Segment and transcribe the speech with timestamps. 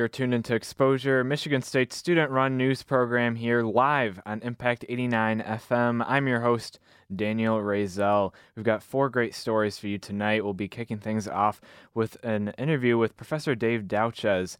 [0.00, 5.42] You're tuned into Exposure, Michigan State student run news program here live on Impact 89
[5.42, 6.02] FM.
[6.08, 6.78] I'm your host,
[7.14, 8.32] Daniel Razel.
[8.56, 10.42] We've got four great stories for you tonight.
[10.42, 11.60] We'll be kicking things off
[11.92, 14.56] with an interview with Professor Dave Douches,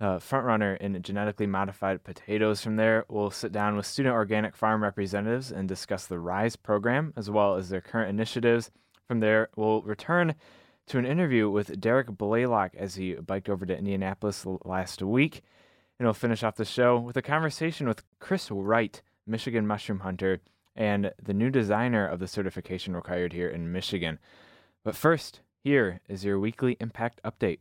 [0.00, 2.62] uh, frontrunner in genetically modified potatoes.
[2.62, 7.12] From there, we'll sit down with student organic farm representatives and discuss the RISE program
[7.16, 8.70] as well as their current initiatives.
[9.08, 10.36] From there, we'll return
[10.86, 15.42] to an interview with Derek Blaylock as he biked over to Indianapolis last week.
[15.98, 20.40] And we'll finish off the show with a conversation with Chris Wright, Michigan mushroom hunter,
[20.76, 24.18] and the new designer of the certification required here in Michigan.
[24.84, 27.58] But first, here is your weekly impact update.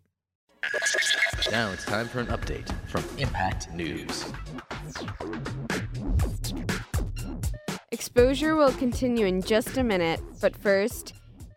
[1.50, 4.26] Now it's time for an update from Impact News.
[7.92, 11.14] Exposure will continue in just a minute, but first,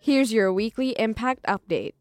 [0.09, 1.93] here's your weekly impact update.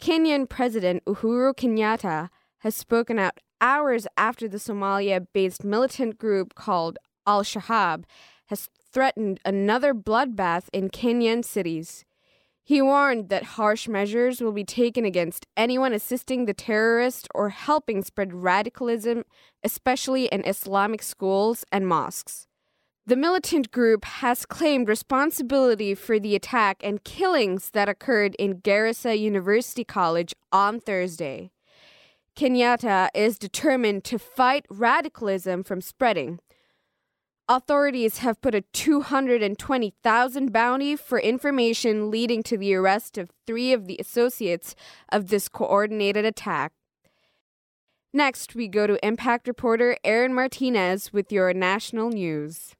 [0.00, 6.96] Kenyan President Uhuru Kenyatta has spoken out hours after the Somalia based militant group called
[7.26, 8.04] Al Shabaab
[8.46, 12.06] has threatened another bloodbath in Kenyan cities.
[12.62, 18.02] He warned that harsh measures will be taken against anyone assisting the terrorists or helping
[18.02, 19.24] spread radicalism,
[19.62, 22.46] especially in Islamic schools and mosques.
[23.06, 29.18] The militant group has claimed responsibility for the attack and killings that occurred in Garissa
[29.18, 31.50] University College on Thursday.
[32.36, 36.38] Kenyatta is determined to fight radicalism from spreading.
[37.48, 43.86] Authorities have put a 220,000 bounty for information leading to the arrest of three of
[43.86, 44.76] the associates
[45.10, 46.72] of this coordinated attack.
[48.12, 52.76] Next, we go to Impact reporter Aaron Martinez with your national news.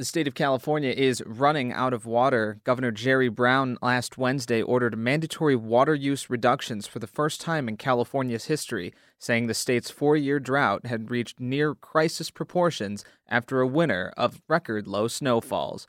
[0.00, 2.58] The state of California is running out of water.
[2.64, 7.76] Governor Jerry Brown last Wednesday ordered mandatory water use reductions for the first time in
[7.76, 13.66] California's history, saying the state's four year drought had reached near crisis proportions after a
[13.66, 15.86] winter of record low snowfalls.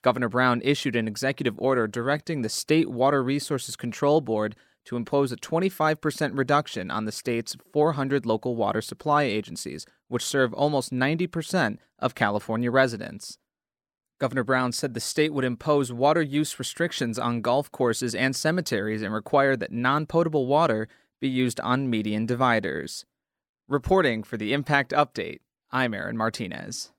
[0.00, 4.56] Governor Brown issued an executive order directing the State Water Resources Control Board
[4.86, 10.54] to impose a 25% reduction on the state's 400 local water supply agencies, which serve
[10.54, 13.36] almost 90% of California residents.
[14.20, 19.00] Governor Brown said the state would impose water use restrictions on golf courses and cemeteries
[19.00, 20.88] and require that non potable water
[21.20, 23.06] be used on median dividers.
[23.66, 25.38] Reporting for the Impact Update,
[25.70, 26.92] I'm Aaron Martinez.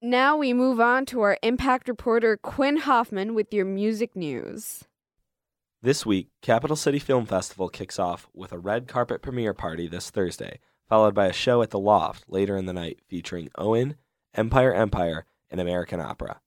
[0.00, 4.84] Now we move on to our Impact reporter Quinn Hoffman with your music news.
[5.82, 10.08] This week, Capital City Film Festival kicks off with a red carpet premiere party this
[10.10, 13.96] Thursday, followed by a show at the Loft later in the night featuring Owen,
[14.34, 16.40] Empire Empire, and American Opera.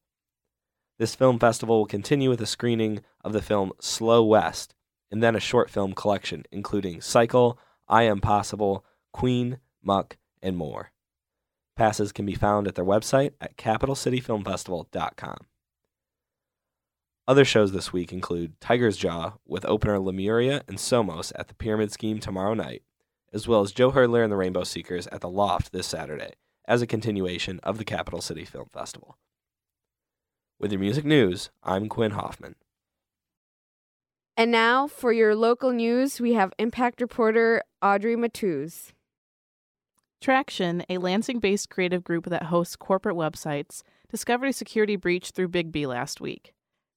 [0.99, 4.75] This film festival will continue with a screening of the film Slow West
[5.11, 10.91] and then a short film collection including Cycle, I Am Possible, Queen, Muck, and more.
[11.75, 15.37] Passes can be found at their website at capitalcityfilmfestival.com.
[17.25, 21.91] Other shows this week include Tiger's Jaw with opener Lemuria and Somos at the Pyramid
[21.91, 22.83] Scheme tomorrow night,
[23.31, 26.33] as well as Joe Hertler and the Rainbow Seekers at the Loft this Saturday,
[26.65, 29.17] as a continuation of the Capital City Film Festival.
[30.59, 32.55] With your music news, I'm Quinn Hoffman.
[34.35, 38.93] And now, for your local news, we have Impact reporter Audrey Matuz.
[40.21, 45.49] Traction, a Lansing based creative group that hosts corporate websites, discovered a security breach through
[45.49, 46.53] Biggby last week.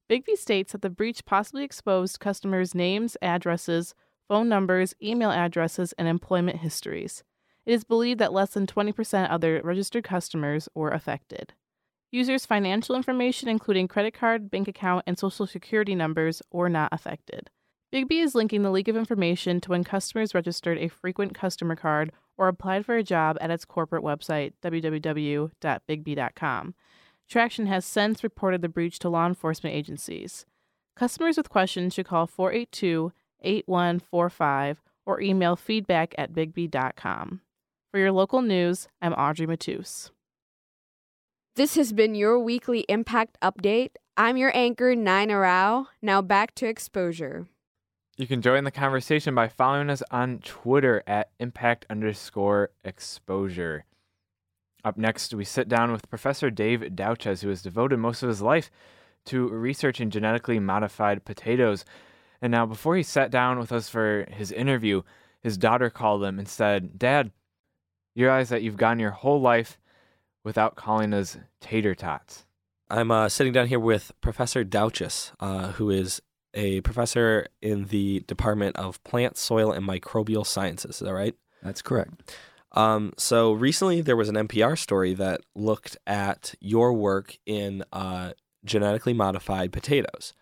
[0.09, 3.95] Biggby states that the breach possibly exposed customers' names, addresses,
[4.29, 7.25] phone numbers, email addresses, and employment histories.
[7.67, 11.55] It is believed that less than 20% of their registered customers were affected.
[12.13, 17.51] Users' financial information, including credit card, bank account, and social security numbers, were not affected.
[17.93, 22.13] Biggby is linking the leak of information to when customers registered a frequent customer card
[22.37, 26.75] or applied for a job at its corporate website, www.biggby.com.
[27.29, 30.47] Traction has since reported the breach to law enforcement agencies.
[30.95, 37.41] Customers with questions should call 482 8145 or email feedback at biggby.com.
[37.97, 40.11] For your local news, I'm Audrey Matus.
[41.55, 43.93] This has been your weekly Impact Update.
[44.19, 45.87] I'm your anchor, Nina Rao.
[46.03, 47.47] Now back to exposure.
[48.19, 53.87] You can join the conversation by following us on Twitter at impact underscore exposure.
[54.85, 58.43] Up next, we sit down with Professor Dave Douches, who has devoted most of his
[58.43, 58.71] life
[59.25, 61.87] to researching genetically modified potatoes.
[62.43, 65.01] And now, before he sat down with us for his interview,
[65.41, 67.31] his daughter called him and said, Dad,
[68.17, 69.79] you realize that you've gone your whole life
[70.43, 72.47] without calling us tater tots.
[72.89, 76.23] I'm uh, sitting down here with Professor Douches, uh, who is
[76.55, 80.97] a professor in the Department of Plant, Soil, and Microbial Sciences.
[80.97, 81.35] Is that right?
[81.63, 82.35] That's correct.
[82.73, 88.33] Um, so recently there was an NPR story that looked at your work in uh,
[88.65, 90.33] genetically modified potatoes.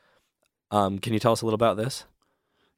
[0.70, 2.04] Um, can you tell us a little about this?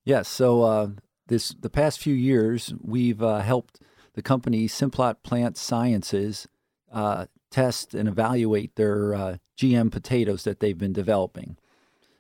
[0.05, 0.29] Yes.
[0.29, 0.89] So uh,
[1.27, 3.81] this the past few years we've uh, helped
[4.17, 6.49] the company Simplot Plant Sciences
[6.91, 11.57] uh, test and evaluate their uh, GM potatoes that they've been developing.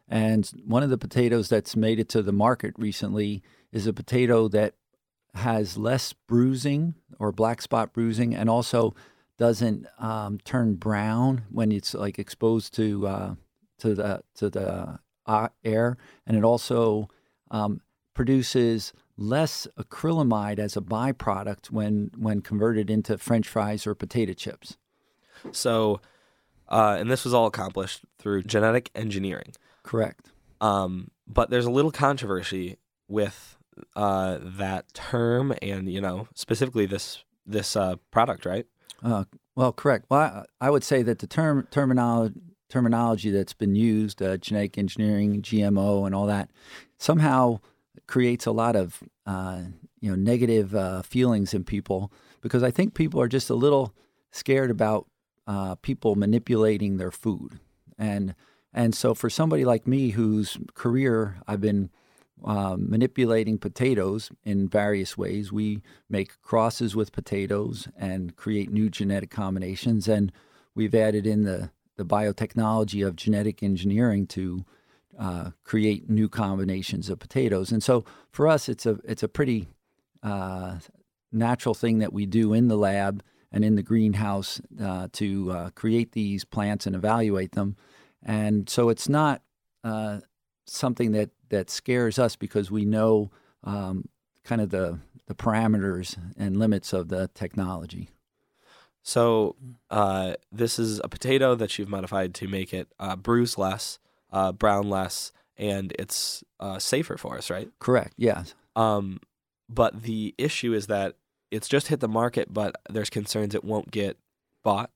[0.06, 4.46] And one of the potatoes that's made it to the market recently is a potato
[4.48, 4.74] that
[5.34, 8.94] has less bruising or black spot bruising and also
[9.38, 13.34] doesn't um, turn brown when it's like exposed to uh,
[13.78, 15.96] to the to the uh, air,
[16.26, 17.08] and it also
[17.50, 17.80] um,
[18.14, 24.76] produces less acrylamide as a byproduct when when converted into French fries or potato chips.
[25.52, 26.00] So,
[26.68, 29.52] uh, and this was all accomplished through genetic engineering.
[29.82, 30.30] Correct.
[30.60, 32.78] Um, but there's a little controversy
[33.08, 33.56] with
[33.94, 38.66] uh, that term, and you know specifically this this uh, product, right?
[39.02, 39.24] Uh,
[39.54, 40.06] well, correct.
[40.08, 40.20] Well,
[40.60, 45.42] I, I, would say that the term terminology terminology that's been used, uh, genetic engineering,
[45.42, 46.50] GMO, and all that,
[46.98, 47.60] somehow
[48.06, 49.62] creates a lot of uh,
[50.00, 53.94] you know negative uh, feelings in people because I think people are just a little
[54.30, 55.06] scared about
[55.46, 57.60] uh, people manipulating their food,
[57.98, 58.34] and
[58.72, 61.90] and so for somebody like me whose career I've been
[62.44, 69.30] uh, manipulating potatoes in various ways, we make crosses with potatoes and create new genetic
[69.30, 70.32] combinations, and
[70.74, 74.64] we've added in the the biotechnology of genetic engineering to
[75.18, 77.72] uh, create new combinations of potatoes.
[77.72, 79.68] And so for us, it's a it's a pretty
[80.22, 80.76] uh,
[81.32, 83.22] natural thing that we do in the lab
[83.52, 87.76] and in the greenhouse uh, to uh, create these plants and evaluate them.
[88.22, 89.42] And so it's not
[89.84, 90.20] uh,
[90.66, 93.30] something that that scares us because we know
[93.64, 94.08] um,
[94.44, 98.10] kind of the the parameters and limits of the technology.
[99.02, 99.56] So
[99.88, 102.88] uh, this is a potato that you've modified to make it
[103.22, 103.98] bruise less
[104.32, 107.70] uh, brown less, and it's uh, safer for us, right?
[107.78, 108.14] Correct.
[108.16, 108.54] Yes.
[108.74, 109.20] Um,
[109.68, 111.16] but the issue is that
[111.50, 114.18] it's just hit the market, but there's concerns it won't get
[114.62, 114.90] bought.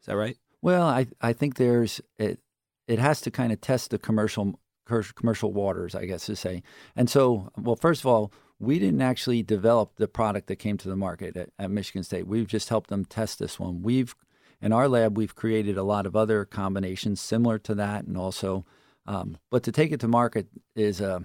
[0.00, 0.36] Is that right?
[0.62, 2.40] Well, I I think there's it.
[2.88, 6.62] It has to kind of test the commercial commercial waters, I guess to say.
[6.94, 10.88] And so, well, first of all, we didn't actually develop the product that came to
[10.88, 12.26] the market at, at Michigan State.
[12.26, 13.82] We've just helped them test this one.
[13.82, 14.14] We've
[14.62, 18.64] in our lab, we've created a lot of other combinations similar to that, and also,
[19.06, 21.22] um, but to take it to market is a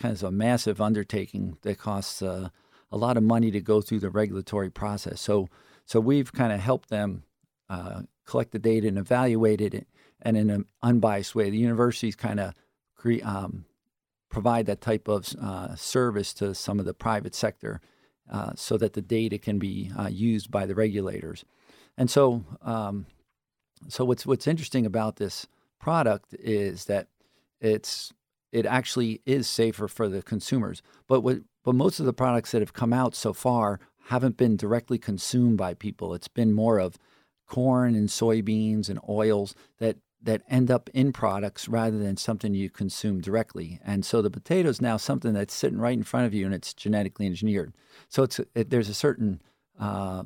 [0.00, 2.48] kind of a massive undertaking that costs uh,
[2.90, 5.20] a lot of money to go through the regulatory process.
[5.20, 5.48] So,
[5.84, 7.24] so we've kind of helped them
[7.68, 9.86] uh, collect the data and evaluate it,
[10.22, 11.50] and in an unbiased way.
[11.50, 12.54] The universities kind of
[12.96, 13.64] cre- um,
[14.28, 17.80] provide that type of uh, service to some of the private sector,
[18.30, 21.44] uh, so that the data can be uh, used by the regulators.
[21.96, 23.06] And so, um,
[23.88, 25.46] so what's what's interesting about this
[25.78, 27.08] product is that
[27.60, 28.12] it's
[28.52, 30.82] it actually is safer for the consumers.
[31.06, 34.56] But what but most of the products that have come out so far haven't been
[34.56, 36.14] directly consumed by people.
[36.14, 36.96] It's been more of
[37.46, 42.70] corn and soybeans and oils that that end up in products rather than something you
[42.70, 43.78] consume directly.
[43.84, 46.54] And so the potato is now something that's sitting right in front of you and
[46.54, 47.72] it's genetically engineered.
[48.08, 49.40] So it's it, there's a certain
[49.78, 50.24] uh,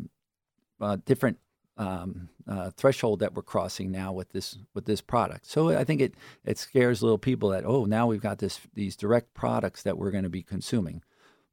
[0.80, 1.38] uh, different
[1.80, 5.46] um, uh, threshold that we're crossing now with this with this product.
[5.46, 8.96] So I think it it scares little people that oh now we've got this these
[8.96, 11.02] direct products that we're going to be consuming,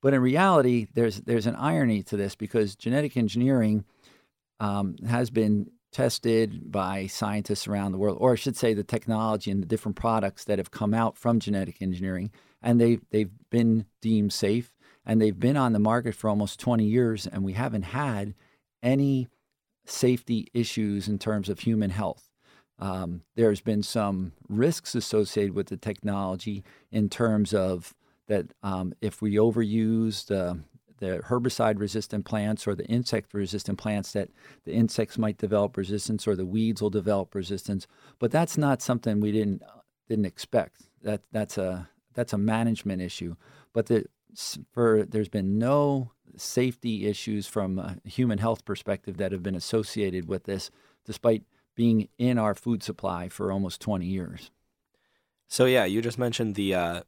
[0.02, 3.86] but in reality there's there's an irony to this because genetic engineering
[4.60, 9.50] um, has been tested by scientists around the world, or I should say the technology
[9.50, 12.32] and the different products that have come out from genetic engineering,
[12.62, 14.74] and they they've been deemed safe
[15.06, 18.34] and they've been on the market for almost 20 years, and we haven't had
[18.84, 19.30] any
[19.88, 22.30] safety issues in terms of human health.
[22.80, 27.96] Um, there's been some risks associated with the technology in terms of
[28.28, 30.60] that um, if we overuse the,
[31.00, 34.30] the herbicide resistant plants or the insect resistant plants that
[34.66, 37.88] the insects might develop resistance or the weeds will develop resistance.
[38.20, 39.64] But that's not something we didn't
[40.08, 40.84] didn't expect.
[41.02, 43.36] That that's a that's a management issue.
[43.74, 44.06] But the
[44.72, 50.28] for there's been no safety issues from a human health perspective that have been associated
[50.28, 50.70] with this,
[51.06, 51.44] despite
[51.76, 54.52] being in our food supply for almost 20 years.
[55.48, 57.02] So yeah, you just mentioned the uh,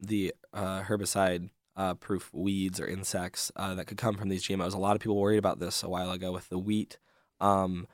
[0.00, 4.74] the uh, herbicide uh, proof weeds or insects uh, that could come from these GMOs.
[4.74, 6.98] A lot of people worried about this a while ago with the wheat.
[7.40, 7.86] Um,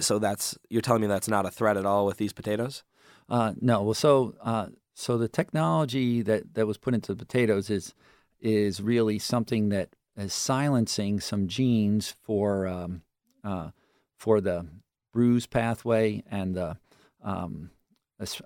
[0.00, 2.82] so that's you're telling me that's not a threat at all with these potatoes?
[3.28, 3.82] Uh, no.
[3.82, 7.94] Well, so uh, so the technology that, that was put into the potatoes is
[8.40, 13.02] is really something that is silencing some genes for um,
[13.44, 13.70] uh,
[14.16, 14.66] for the
[15.12, 16.76] bruise pathway and the
[17.22, 17.70] um,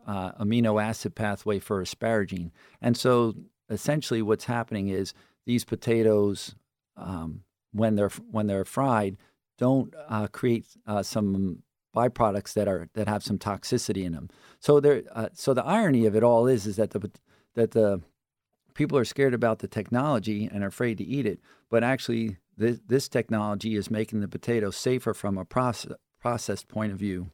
[0.06, 2.50] uh, amino acid pathway for asparagine.
[2.80, 3.34] And so
[3.68, 5.12] essentially, what's happening is
[5.44, 6.54] these potatoes,
[6.96, 7.42] um,
[7.72, 9.16] when they're when they're fried,
[9.58, 11.62] don't uh, create uh, some
[11.94, 14.28] byproducts that are that have some toxicity in them.
[14.60, 17.10] So there, uh, so the irony of it all is is that the
[17.54, 18.02] that the
[18.76, 21.40] people are scared about the technology and are afraid to eat it,
[21.70, 26.92] but actually this, this technology is making the potato safer from a process process point
[26.92, 27.30] of view,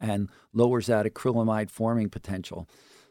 [0.00, 2.68] and lowers that acrylamide forming potential.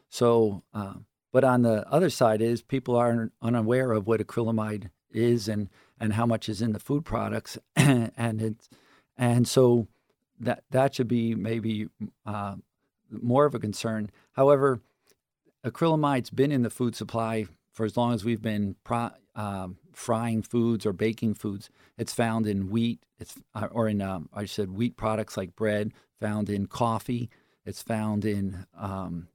[0.08, 0.94] So, uh,
[1.32, 5.68] but on the other side is people are unaware of what acrylamide is and
[6.00, 8.68] and how much is in the food products, and it's
[9.16, 9.86] and so
[10.40, 11.88] that that should be maybe
[12.26, 12.56] uh,
[13.10, 14.10] more of a concern.
[14.32, 14.80] However,
[15.64, 20.42] acrylamide's been in the food supply for as long as we've been pro, uh, frying
[20.42, 21.70] foods or baking foods.
[21.96, 25.92] It's found in wheat, it's uh, or in um, I said wheat products like bread.
[26.20, 27.30] Found in coffee.
[27.64, 29.28] It's found in um,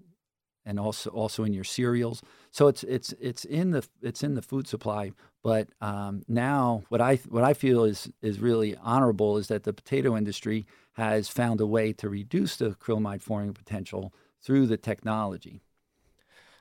[0.65, 2.21] and also also in your cereals.
[2.51, 5.11] So it's it's it's in the it's in the food supply.
[5.43, 9.73] But um, now what I what I feel is is really honorable is that the
[9.73, 15.61] potato industry has found a way to reduce the acrylamide forming potential through the technology.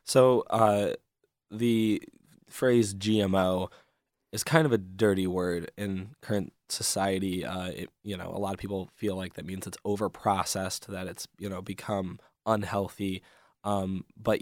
[0.07, 0.95] So uh,
[1.51, 2.03] the
[2.49, 3.69] phrase GMO
[4.33, 7.45] is kind of a dirty word in current society.
[7.45, 11.07] Uh, it, you know, a lot of people feel like that means it's overprocessed, that
[11.07, 13.23] it's you know become unhealthy.
[13.65, 14.41] Um, but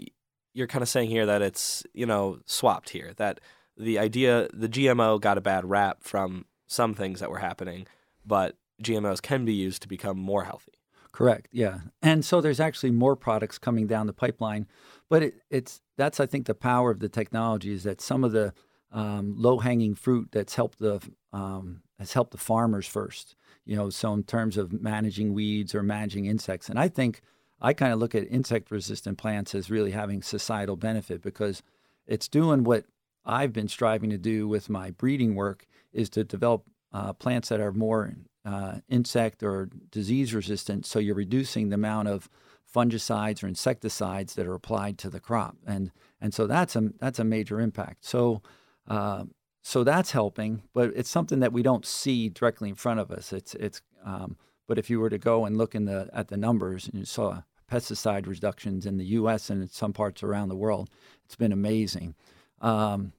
[0.53, 3.13] you're kind of saying here that it's you know swapped here.
[3.17, 3.39] That
[3.77, 7.87] the idea, the GMO got a bad rap from some things that were happening,
[8.25, 10.73] but GMOs can be used to become more healthy.
[11.11, 11.47] Correct.
[11.51, 14.67] Yeah, and so there's actually more products coming down the pipeline,
[15.09, 18.31] but it, it's that's I think the power of the technology is that some of
[18.31, 18.53] the
[18.91, 21.01] um, low hanging fruit that's helped the
[21.33, 23.35] um, has helped the farmers first.
[23.65, 27.21] You know, so in terms of managing weeds or managing insects, and I think
[27.61, 31.63] I kind of look at insect resistant plants as really having societal benefit because
[32.05, 32.85] it's doing what
[33.25, 37.59] I've been striving to do with my breeding work is to develop uh, plants that
[37.59, 38.13] are more
[38.45, 40.85] uh, insect or disease resistant.
[40.85, 42.29] So you're reducing the amount of
[42.73, 47.19] fungicides or insecticides that are applied to the crop, and and so that's a that's
[47.19, 48.05] a major impact.
[48.05, 48.41] So.
[48.87, 49.25] Uh,
[49.67, 53.33] so that's helping, but it's something that we don't see directly in front of us.
[53.33, 56.37] It's it's um, but if you were to go and look in the at the
[56.37, 59.49] numbers and you saw pesticide reductions in the U.S.
[59.49, 60.89] and in some parts around the world,
[61.25, 62.15] it's been amazing.
[62.61, 63.13] Um,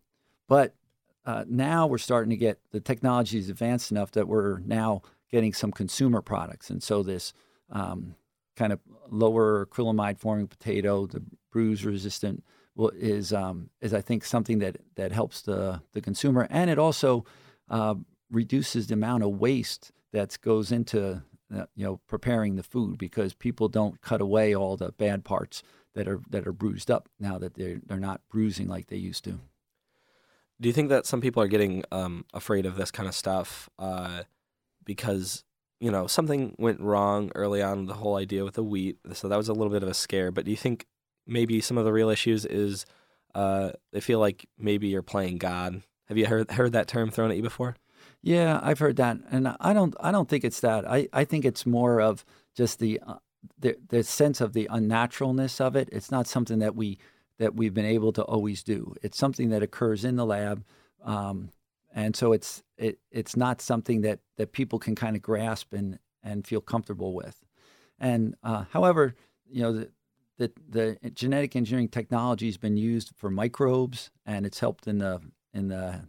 [0.49, 0.75] but
[1.25, 5.53] uh, now we're starting to get the technology is advanced enough that we're now getting
[5.53, 7.33] some consumer products, and so this
[7.71, 8.15] um,
[8.57, 12.43] kind of lower acrylamide forming potato, the bruise resistant,
[12.95, 17.25] is um, is I think something that that helps the the consumer, and it also
[17.71, 17.95] uh,
[18.31, 21.23] reduces the amount of waste that goes into
[21.55, 25.63] uh, you know preparing the food because people don't cut away all the bad parts
[25.95, 29.25] that are that are bruised up now that they're they're not bruising like they used
[29.25, 29.41] to.
[30.61, 33.69] Do you think that some people are getting um, afraid of this kind of stuff
[33.79, 34.23] uh,
[34.85, 35.45] because
[35.81, 39.37] you know something went wrong early on the whole idea with the wheat, so that
[39.37, 40.31] was a little bit of a scare.
[40.31, 40.87] But do you think
[41.27, 42.87] maybe some of the real issues is
[43.35, 45.83] uh, they feel like maybe you're playing God?
[46.07, 47.77] Have you heard heard that term thrown at you before?
[48.23, 49.95] Yeah, I've heard that, and I don't.
[50.01, 50.89] I don't think it's that.
[50.89, 52.25] I, I think it's more of
[52.57, 53.17] just the, uh,
[53.59, 55.89] the the sense of the unnaturalness of it.
[55.93, 56.99] It's not something that we
[57.39, 58.95] that we've been able to always do.
[59.03, 60.65] It's something that occurs in the lab,
[61.05, 61.51] um,
[61.97, 65.99] and so it's it it's not something that that people can kind of grasp and
[66.23, 67.43] and feel comfortable with.
[67.99, 69.15] And uh, however,
[69.51, 69.91] you know the,
[70.39, 75.21] the the genetic engineering technology has been used for microbes, and it's helped in the
[75.55, 76.03] in the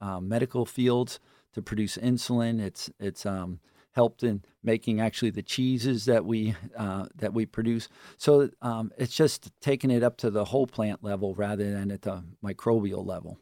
[0.00, 1.18] uh, medical fields
[1.54, 2.60] to produce insulin.
[2.60, 3.58] It's it's um,
[3.90, 7.88] helped in making actually the cheeses that we uh, that we produce.
[8.16, 12.02] So um, it's just taking it up to the whole plant level rather than at
[12.02, 13.40] the microbial level.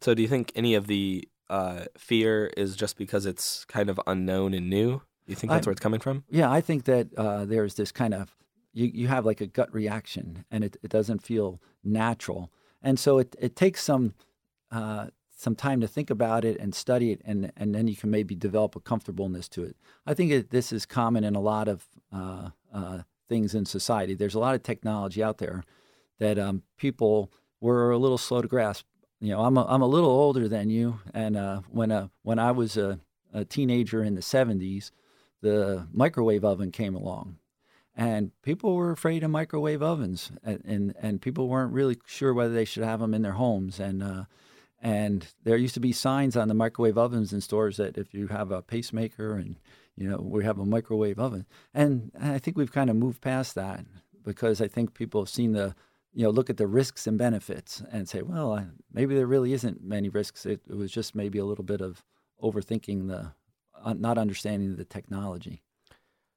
[0.00, 4.00] So, do you think any of the uh, fear is just because it's kind of
[4.06, 5.02] unknown and new?
[5.26, 6.24] You think that's I- where it's coming from?
[6.28, 8.36] Yeah, I think that uh, there's this kind of
[8.72, 12.50] you, you have like a gut reaction, and it, it doesn't feel natural,
[12.82, 14.14] and so it, it takes some
[14.70, 18.10] uh, some time to think about it and study it, and and then you can
[18.10, 19.76] maybe develop a comfortableness to it.
[20.06, 24.14] I think it, this is common in a lot of uh, uh, things in society.
[24.14, 25.64] There's a lot of technology out there
[26.18, 28.84] that um, people were a little slow to grasp.
[29.20, 32.38] You know, I'm a, I'm a little older than you, and uh, when uh, when
[32.38, 33.00] I was a,
[33.34, 34.92] a teenager in the '70s,
[35.42, 37.36] the microwave oven came along,
[37.94, 42.54] and people were afraid of microwave ovens, and and, and people weren't really sure whether
[42.54, 44.24] they should have them in their homes, and uh,
[44.80, 48.28] and there used to be signs on the microwave ovens in stores that if you
[48.28, 49.56] have a pacemaker and
[49.96, 53.54] you know we have a microwave oven, and I think we've kind of moved past
[53.54, 53.84] that
[54.24, 55.74] because I think people have seen the
[56.12, 59.52] you know look at the risks and benefits and say, well, I, maybe there really
[59.52, 60.46] isn't many risks.
[60.46, 62.04] It, it was just maybe a little bit of
[62.42, 63.32] overthinking the
[63.82, 65.62] uh, not understanding the technology.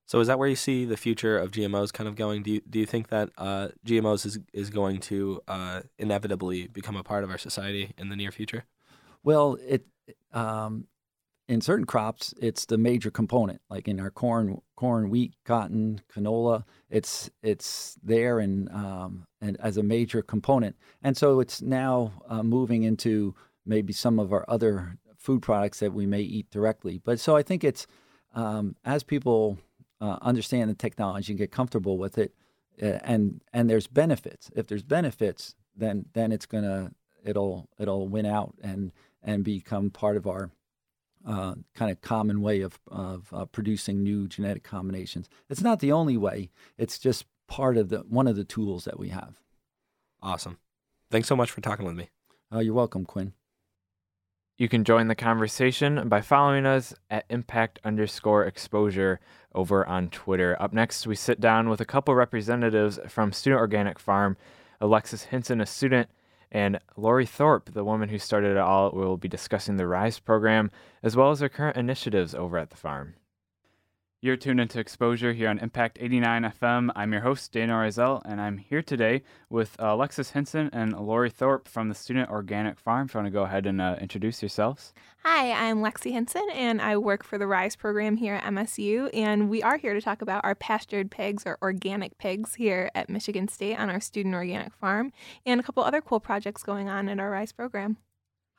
[0.06, 2.44] So, is that where you see the future of GMOs kind of going?
[2.44, 6.98] Do you, do you think that uh, GMOs is, is going to uh, inevitably become
[6.98, 8.66] a part of our society in the near future?
[9.24, 9.86] Well, it
[10.34, 10.88] um,
[11.48, 13.62] in certain crops, it's the major component.
[13.70, 19.78] Like in our corn, corn, wheat, cotton, canola, it's it's there and um, and as
[19.78, 20.76] a major component.
[21.02, 23.36] And so it's now uh, moving into
[23.66, 27.02] maybe some of our other food products that we may eat directly.
[27.04, 27.88] But so I think it's
[28.34, 29.58] um, as people
[30.02, 32.34] uh, understand the technology and get comfortable with it,
[32.80, 34.50] and and there's benefits.
[34.56, 36.92] If there's benefits, then then it's gonna
[37.24, 40.52] it'll it'll win out and and become part of our
[41.26, 45.30] uh, kind of common way of of uh, producing new genetic combinations.
[45.50, 46.50] It's not the only way.
[46.78, 49.40] It's just part of the one of the tools that we have.
[50.22, 50.58] Awesome.
[51.12, 52.10] Thanks so much for talking with me.
[52.54, 53.34] Uh, you're welcome, Quinn.
[54.58, 59.20] You can join the conversation by following us at impact underscore exposure
[59.56, 60.56] over on Twitter.
[60.62, 64.38] Up next, we sit down with a couple representatives from Student Organic Farm.
[64.80, 66.10] Alexis Hinson, a student,
[66.54, 70.70] and Lori Thorpe, the woman who started it all, will be discussing the RISE program
[71.02, 73.16] as well as their current initiatives over at the farm.
[74.24, 76.92] You're tuned into Exposure here on Impact 89 FM.
[76.96, 81.30] I'm your host, Dana Rizel, and I'm here today with uh, Alexis Henson and Lori
[81.30, 83.08] Thorpe from the Student Organic Farm.
[83.08, 84.94] If you want to go ahead and uh, introduce yourselves.
[85.26, 89.10] Hi, I'm Lexi Henson, and I work for the RISE program here at MSU.
[89.14, 93.10] And we are here to talk about our pastured pigs or organic pigs here at
[93.10, 95.12] Michigan State on our student organic farm
[95.46, 97.98] and a couple other cool projects going on in our RISE program.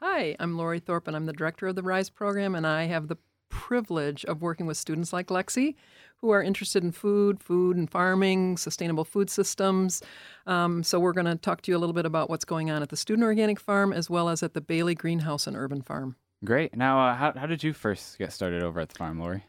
[0.00, 3.08] Hi, I'm Lori Thorpe, and I'm the director of the RISE program, and I have
[3.08, 3.16] the
[3.54, 5.76] privilege of working with students like Lexi
[6.16, 10.02] who are interested in food, food and farming, sustainable food systems.
[10.46, 12.82] Um, so, we're going to talk to you a little bit about what's going on
[12.82, 16.16] at the Student Organic Farm as well as at the Bailey Greenhouse and Urban Farm.
[16.44, 16.76] Great.
[16.76, 19.44] Now, uh, how, how did you first get started over at the farm, Lori?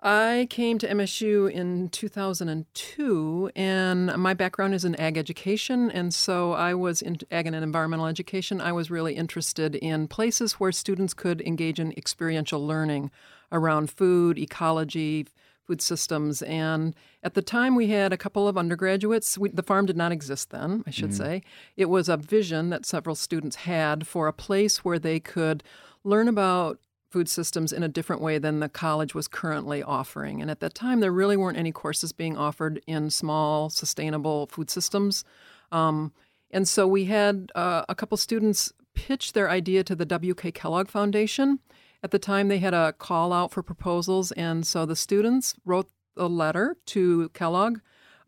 [0.00, 5.90] I came to MSU in 2002, and my background is in ag education.
[5.90, 8.60] And so I was in ag and environmental education.
[8.60, 13.10] I was really interested in places where students could engage in experiential learning
[13.52, 15.26] around food, ecology,
[15.66, 16.40] food systems.
[16.42, 19.36] And at the time, we had a couple of undergraduates.
[19.36, 21.16] We, the farm did not exist then, I should Mhm.
[21.16, 21.42] say.
[21.76, 25.62] It was a vision that several students had for a place where they could
[26.04, 26.78] learn about
[27.10, 30.40] food systems in a different way than the college was currently offering.
[30.42, 34.70] And at that time, there really weren't any courses being offered in small, sustainable food
[34.70, 35.24] systems.
[35.72, 36.12] Um,
[36.50, 40.52] and so we had uh, a couple students pitch their idea to the W.K.
[40.52, 41.60] Kellogg Foundation.
[42.02, 44.32] At the time, they had a call out for proposals.
[44.32, 47.78] And so the students wrote a letter to Kellogg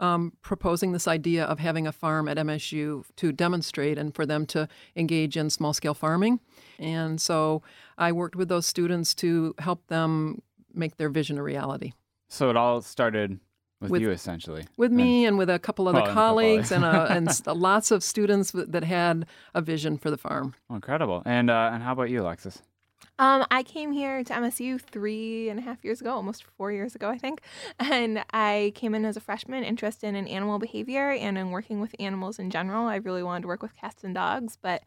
[0.01, 4.47] um, proposing this idea of having a farm at MSU to demonstrate and for them
[4.47, 6.41] to engage in small scale farming.
[6.79, 7.63] And so
[7.99, 11.93] I worked with those students to help them make their vision a reality.
[12.29, 13.39] So it all started
[13.81, 14.67] with, With- you, essentially.
[14.77, 18.03] With me and with a couple other Well, and colleagues and, uh, and lots of
[18.03, 20.55] students that had a vision for the farm.
[20.71, 21.23] Incredible.
[21.25, 22.63] And uh, and how about you, Alexis?
[23.19, 26.95] Um, I came here to MSU three and a half years ago, almost four years
[26.95, 27.43] ago, I think.
[27.79, 31.95] And I came in as a freshman, interested in animal behavior and in working with
[31.99, 32.87] animals in general.
[32.87, 34.83] I really wanted to work with cats and dogs, but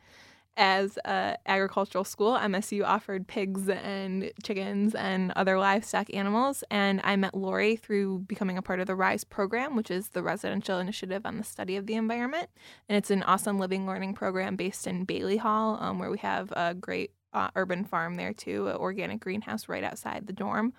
[0.56, 6.64] as a agricultural school, MSU offered pigs and chickens and other livestock animals.
[6.70, 10.24] And I met Lori through becoming a part of the RISE program, which is the
[10.24, 12.50] residential initiative on the study of the environment.
[12.88, 16.52] And it's an awesome living learning program based in Bailey Hall, um, where we have
[16.56, 20.74] a great uh, urban farm there too, an organic greenhouse right outside the dorm.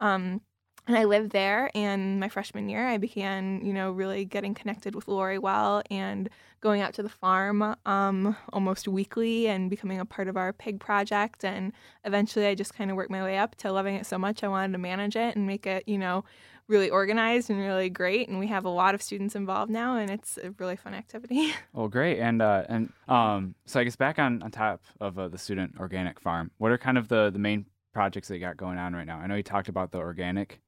[0.00, 0.40] Um,
[0.88, 1.70] and I lived there.
[1.74, 6.30] And my freshman year, I began, you know, really getting connected with Lori well and
[6.60, 10.80] going out to the farm um, almost weekly and becoming a part of our pig
[10.80, 11.44] project.
[11.44, 11.72] And
[12.04, 14.48] eventually, I just kind of worked my way up to loving it so much I
[14.48, 16.24] wanted to manage it and make it, you know,
[16.68, 18.28] really organized and really great.
[18.28, 21.52] And we have a lot of students involved now, and it's a really fun activity.
[21.72, 22.18] Well, great.
[22.18, 25.76] And uh, and um, so I guess back on on top of uh, the student
[25.78, 28.94] organic farm, what are kind of the the main projects that you got going on
[28.94, 29.18] right now?
[29.18, 30.60] I know you talked about the organic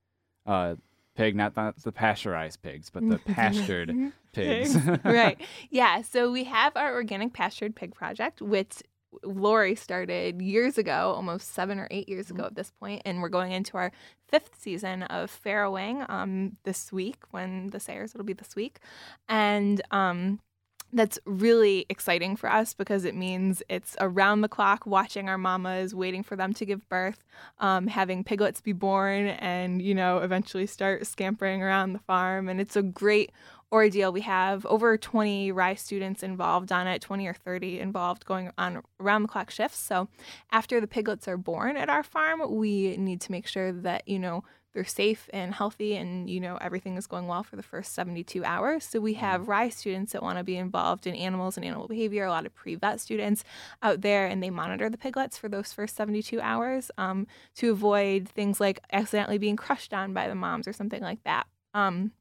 [0.47, 0.77] uh,
[1.17, 3.93] pig, not the, the pasteurized pigs, but the pastured
[4.33, 4.77] pigs.
[5.05, 5.41] right.
[5.71, 6.03] Yeah.
[6.03, 8.83] So we have our organic pastured pig project, which
[9.23, 13.29] Lori started years ago, almost seven or eight years ago at this point, and we're
[13.29, 13.93] going into our
[14.29, 17.17] fifth season of farrowing um, this week.
[17.31, 18.79] When this airs, it'll be this week,
[19.29, 20.41] and um,
[20.93, 25.95] that's really exciting for us because it means it's around the clock watching our mamas,
[25.95, 27.25] waiting for them to give birth,
[27.59, 32.61] um, having piglets be born, and you know eventually start scampering around the farm, and
[32.61, 33.31] it's a great
[33.73, 34.13] ordeal.
[34.13, 38.83] We have over 20 RISE students involved on it, 20 or 30 involved going on
[38.99, 39.79] around the clock shifts.
[39.79, 40.09] So
[40.51, 44.19] after the piglets are born at our farm, we need to make sure that, you
[44.19, 47.93] know, they're safe and healthy and you know everything is going well for the first
[47.93, 51.67] 72 hours so we have RISE students that want to be involved in animals and
[51.67, 53.43] animal behavior a lot of pre-vet students
[53.83, 58.29] out there and they monitor the piglets for those first 72 hours um, to avoid
[58.29, 62.13] things like accidentally being crushed on by the moms or something like that um,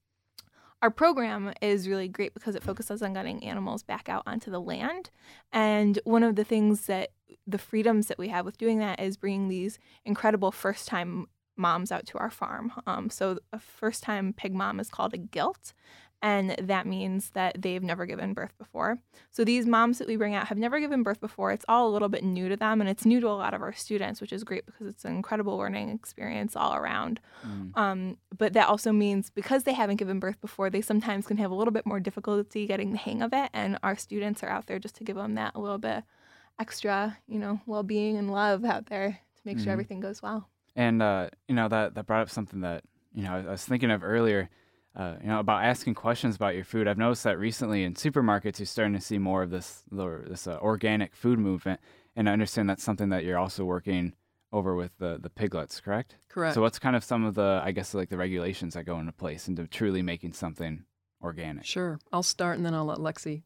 [0.82, 4.62] our program is really great because it focuses on getting animals back out onto the
[4.62, 5.10] land.
[5.52, 7.10] And one of the things that
[7.46, 11.92] the freedoms that we have with doing that is bringing these incredible first time moms
[11.92, 12.72] out to our farm.
[12.88, 15.74] Um, so a first time pig mom is called a gilt.
[16.22, 19.00] And that means that they've never given birth before.
[19.32, 21.52] So these moms that we bring out have never given birth before.
[21.52, 23.62] It's all a little bit new to them, and it's new to a lot of
[23.62, 27.22] our students, which is great because it's an incredible learning experience all around.
[27.48, 27.78] Mm.
[27.78, 31.52] Um, but that also means because they haven't given birth before, they sometimes can have
[31.52, 33.50] a little bit more difficulty getting the hang of it.
[33.54, 36.04] And our students are out there just to give them that a little bit
[36.60, 39.64] extra, you know, well being and love out there to make mm-hmm.
[39.64, 40.50] sure everything goes well.
[40.76, 43.92] And uh, you know that that brought up something that you know I was thinking
[43.92, 44.50] of earlier
[44.96, 46.88] uh, you know, about asking questions about your food.
[46.88, 50.58] I've noticed that recently in supermarkets, you're starting to see more of this this uh,
[50.62, 51.80] organic food movement,
[52.16, 54.14] and I understand that's something that you're also working
[54.52, 56.16] over with the the piglets, correct?
[56.28, 56.56] Correct.
[56.56, 59.12] So, what's kind of some of the, I guess, like the regulations that go into
[59.12, 60.84] place into truly making something
[61.22, 61.66] organic?
[61.66, 62.00] Sure.
[62.12, 63.44] I'll start, and then I'll let Lexi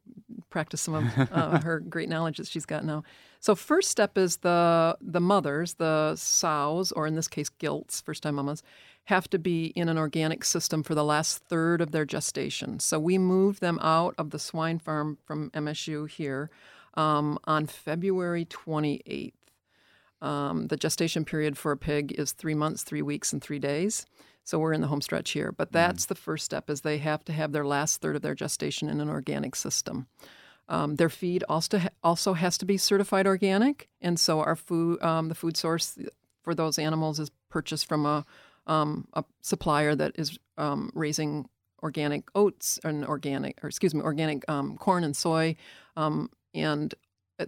[0.50, 3.04] practice some of uh, her great knowledge that she's got now.
[3.42, 8.24] So, first step is the the mothers, the sows, or in this case, gilts, first
[8.24, 8.64] time mamas
[9.06, 12.80] have to be in an organic system for the last third of their gestation.
[12.80, 16.50] So we moved them out of the swine farm from MSU here
[16.94, 19.34] um, on February 28th.
[20.22, 24.06] Um, the gestation period for a pig is three months, three weeks, and three days.
[24.46, 25.52] So we're in the home stretch here.
[25.52, 25.74] But mm-hmm.
[25.74, 26.10] that's mm.
[26.10, 29.02] the first step is they have to have their last third of their gestation in
[29.02, 30.08] an organic system.
[30.70, 35.02] Um, their feed also ha- also has to be certified organic, and so our food,
[35.04, 36.00] um, the food source
[36.42, 38.26] for those animals is purchased from a
[38.68, 41.48] um, a supplier that is um, raising
[41.82, 45.56] organic oats and organic, or excuse me, organic um, corn and soy,
[45.98, 46.94] um, and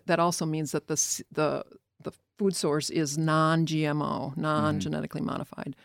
[0.06, 1.64] that also means that the the
[2.04, 4.42] the food source is non-GMO, mm-hmm.
[4.42, 5.30] non-genetically mm-hmm.
[5.30, 5.76] modified.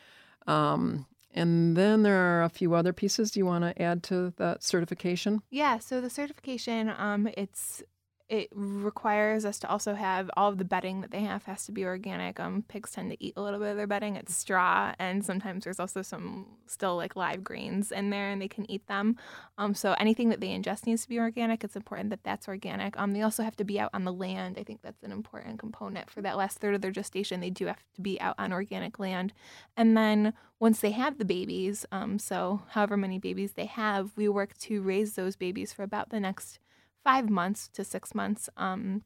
[0.47, 3.31] Um, and then there are a few other pieces.
[3.31, 5.43] Do you want to add to that certification?
[5.51, 5.79] Yeah.
[5.79, 7.83] So the certification, um, it's
[8.31, 11.73] it requires us to also have all of the bedding that they have has to
[11.73, 12.39] be organic.
[12.39, 14.15] Um, pigs tend to eat a little bit of their bedding.
[14.15, 18.47] It's straw, and sometimes there's also some still like live greens in there, and they
[18.47, 19.17] can eat them.
[19.59, 21.65] Um, so anything that they ingest needs to be organic.
[21.65, 22.97] It's important that that's organic.
[23.01, 24.59] Um, they also have to be out on the land.
[24.61, 27.41] I think that's an important component for that last third of their gestation.
[27.41, 29.33] They do have to be out on organic land,
[29.77, 34.29] and then once they have the babies, um, so however many babies they have, we
[34.29, 36.61] work to raise those babies for about the next
[37.05, 39.03] five months to six months um,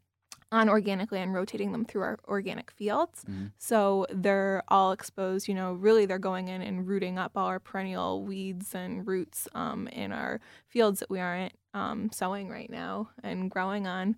[0.52, 3.24] on organic land, rotating them through our organic fields.
[3.24, 3.46] Mm-hmm.
[3.58, 7.58] So they're all exposed, you know, really they're going in and rooting up all our
[7.58, 13.10] perennial weeds and roots um, in our fields that we aren't um, sowing right now
[13.22, 14.16] and growing on.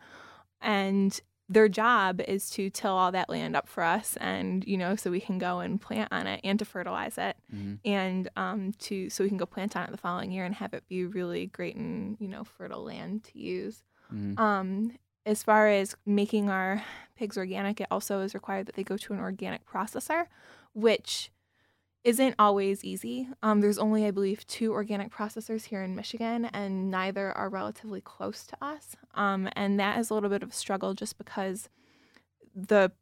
[0.60, 4.96] And their job is to till all that land up for us and you know
[4.96, 7.74] so we can go and plant on it and to fertilize it mm-hmm.
[7.84, 10.74] and um, to so we can go plant on it the following year and have
[10.74, 14.38] it be really great and you know fertile land to use mm-hmm.
[14.40, 14.92] um,
[15.24, 16.82] as far as making our
[17.16, 20.26] pigs organic it also is required that they go to an organic processor
[20.74, 21.30] which
[22.06, 23.28] isn't always easy.
[23.42, 28.00] Um, there's only, I believe, two organic processors here in Michigan, and neither are relatively
[28.00, 28.94] close to us.
[29.16, 31.68] Um, and that is a little bit of a struggle just because
[32.54, 32.92] the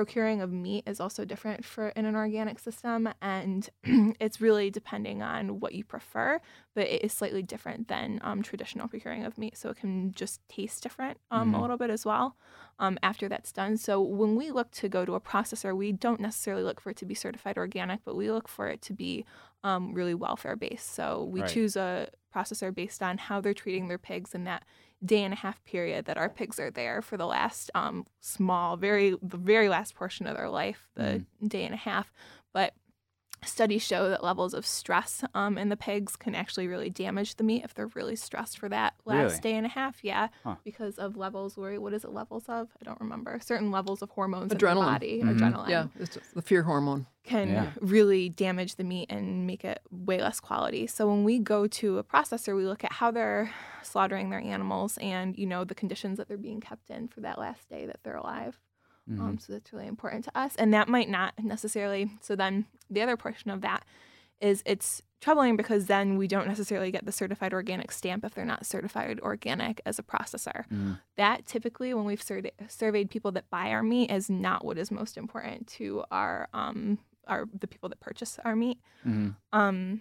[0.00, 3.68] procuring of meat is also different for in an organic system, and
[4.18, 6.40] it's really depending on what you prefer.
[6.74, 10.40] But it is slightly different than um, traditional procuring of meat, so it can just
[10.48, 11.54] taste different um, Mhm.
[11.54, 12.36] a little bit as well
[12.78, 13.76] um, after that's done.
[13.76, 16.96] So when we look to go to a processor, we don't necessarily look for it
[16.98, 19.26] to be certified organic, but we look for it to be
[19.64, 20.94] um, really welfare based.
[20.94, 21.50] So we Right.
[21.52, 24.64] choose a processor based on how they're treating their pigs and that
[25.04, 28.76] day and a half period that our pigs are there for the last um, small,
[28.76, 32.12] very the very last portion of their life, the day and a half.
[32.52, 32.74] But
[33.44, 37.44] studies show that levels of stress um, in the pigs can actually really damage the
[37.44, 39.40] meat if they're really stressed for that last Really?
[39.40, 40.04] day and a half.
[40.04, 40.56] Yeah, Huh.
[40.64, 42.68] because of levels where what is it levels of?
[42.80, 43.38] I don't remember.
[43.42, 44.70] Certain levels of hormones Adrenaline.
[44.72, 45.38] in the body, Mhm.
[45.38, 47.06] adrenaline Yeah, it's the fear hormone.
[47.24, 47.70] can Yeah.
[47.80, 50.86] really damage the meat and make it way less quality.
[50.86, 53.50] So when we go to a processor, we look at how they're
[53.82, 57.38] slaughtering their animals and you know the conditions that they're being kept in for that
[57.38, 58.58] last day that they're alive.
[59.10, 59.40] Um, Mhm.
[59.42, 62.10] so that's really important to us, and that might not necessarily.
[62.20, 63.84] So then the other portion of that
[64.40, 68.44] is it's troubling because then we don't necessarily get the certified organic stamp if they're
[68.44, 70.66] not certified organic as a processor.
[70.68, 70.98] Mm.
[71.16, 74.90] That typically, when we've sur- surveyed people that buy our meat, is not what is
[74.90, 78.78] most important to our um our the people that purchase our meat.
[79.04, 79.36] Mhm.
[79.52, 80.00] Um,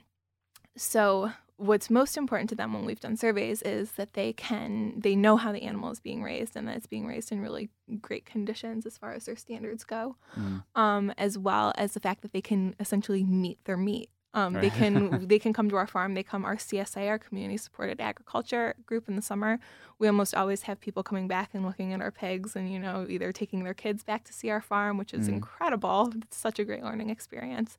[0.78, 5.16] so what's most important to them when we've done surveys is that they can they
[5.16, 7.70] know how the animal is being raised and that it's being raised in really
[8.02, 10.64] great conditions as far as their standards go Mm.
[10.76, 14.10] um, as well as the fact that they can essentially meet their meat.
[14.36, 16.14] Um, They can they can come to our farm.
[16.14, 19.60] They come our CSA, our community supported agriculture group in the summer.
[19.98, 23.08] We almost always have people coming back and looking at our pigs, and you know
[23.10, 25.34] either taking their kids back to see our farm, which is Mm.
[25.38, 26.14] incredible.
[26.22, 27.72] It's such a great learning experience,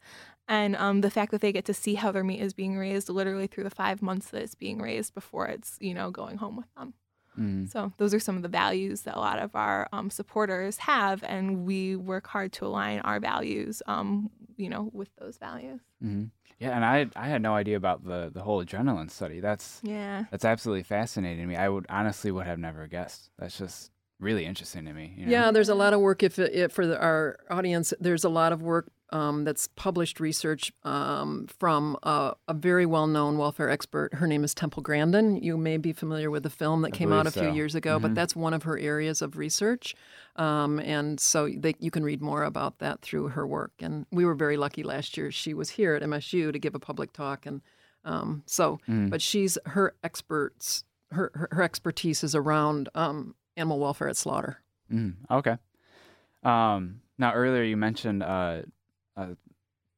[0.51, 3.09] and um, the fact that they get to see how their meat is being raised
[3.09, 6.57] literally through the five months that it's being raised before it's you know going home
[6.57, 6.93] with them.
[7.39, 7.71] Mm.
[7.71, 11.23] So those are some of the values that a lot of our um, supporters have,
[11.23, 15.81] and we work hard to align our values, um, you know, with those values.
[16.03, 16.25] hmm
[16.59, 19.39] Yeah, and I I had no idea about the the whole adrenaline study.
[19.41, 20.25] That's Yeah.
[20.31, 21.57] that's absolutely fascinating to me.
[21.57, 23.31] I would honestly would have never guessed.
[23.39, 25.15] That's just really interesting to me.
[25.17, 25.33] you know?
[25.33, 26.23] Yeah, there's a lot of work.
[26.23, 30.73] If, if for the, our audience, there's a lot of work um, that's published research
[30.85, 34.15] um, from a, a very well-known welfare expert.
[34.15, 35.37] Her name is Temple Grandin.
[35.37, 37.75] You may be familiar with the film that I came out a believe few years
[37.75, 38.03] ago, Mhm.
[38.03, 39.95] but that's one of her areas of research.
[40.37, 43.73] Um, and so they, you can read more about that through her work.
[43.81, 45.31] And we were very lucky last year.
[45.31, 47.61] She was here at MSU to give a public talk, and
[48.05, 48.81] um, so.
[48.89, 49.11] Mm.
[49.11, 50.85] But she's her experts.
[51.11, 54.61] Her, her, her expertise is around um, animal welfare at slaughter.
[54.93, 55.57] Mm, okay.
[56.43, 58.63] Um, now earlier you mentioned uh,
[59.21, 59.35] uh,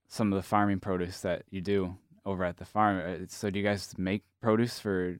[0.08, 2.98] some of the farming produce that you do over at the farm.
[2.98, 5.18] Uh, So do you guys make produce for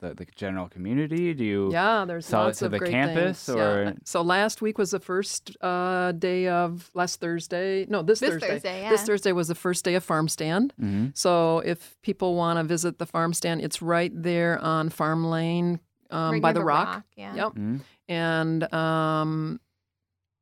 [0.00, 1.32] the, the general community?
[1.34, 3.56] Do you Yeah, there's sell lots it to of the great campus things.
[3.58, 3.92] or Yeah.
[4.04, 7.86] So last week was the first uh, day of last Thursday.
[7.88, 8.48] No, this, This Thursday.
[8.48, 9.02] Thursday, This.
[9.06, 10.74] Thursday was the first day of farm stand.
[10.80, 11.16] Mhm.
[11.16, 15.80] So if people want to visit the farm stand, it's right there on Farm Lane
[16.10, 16.86] um, Right by the the rock.
[16.88, 17.34] rock, yeah.
[17.34, 17.52] Yep.
[17.54, 17.80] Mhm.
[18.08, 19.58] And um,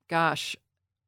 [0.09, 0.57] gosh,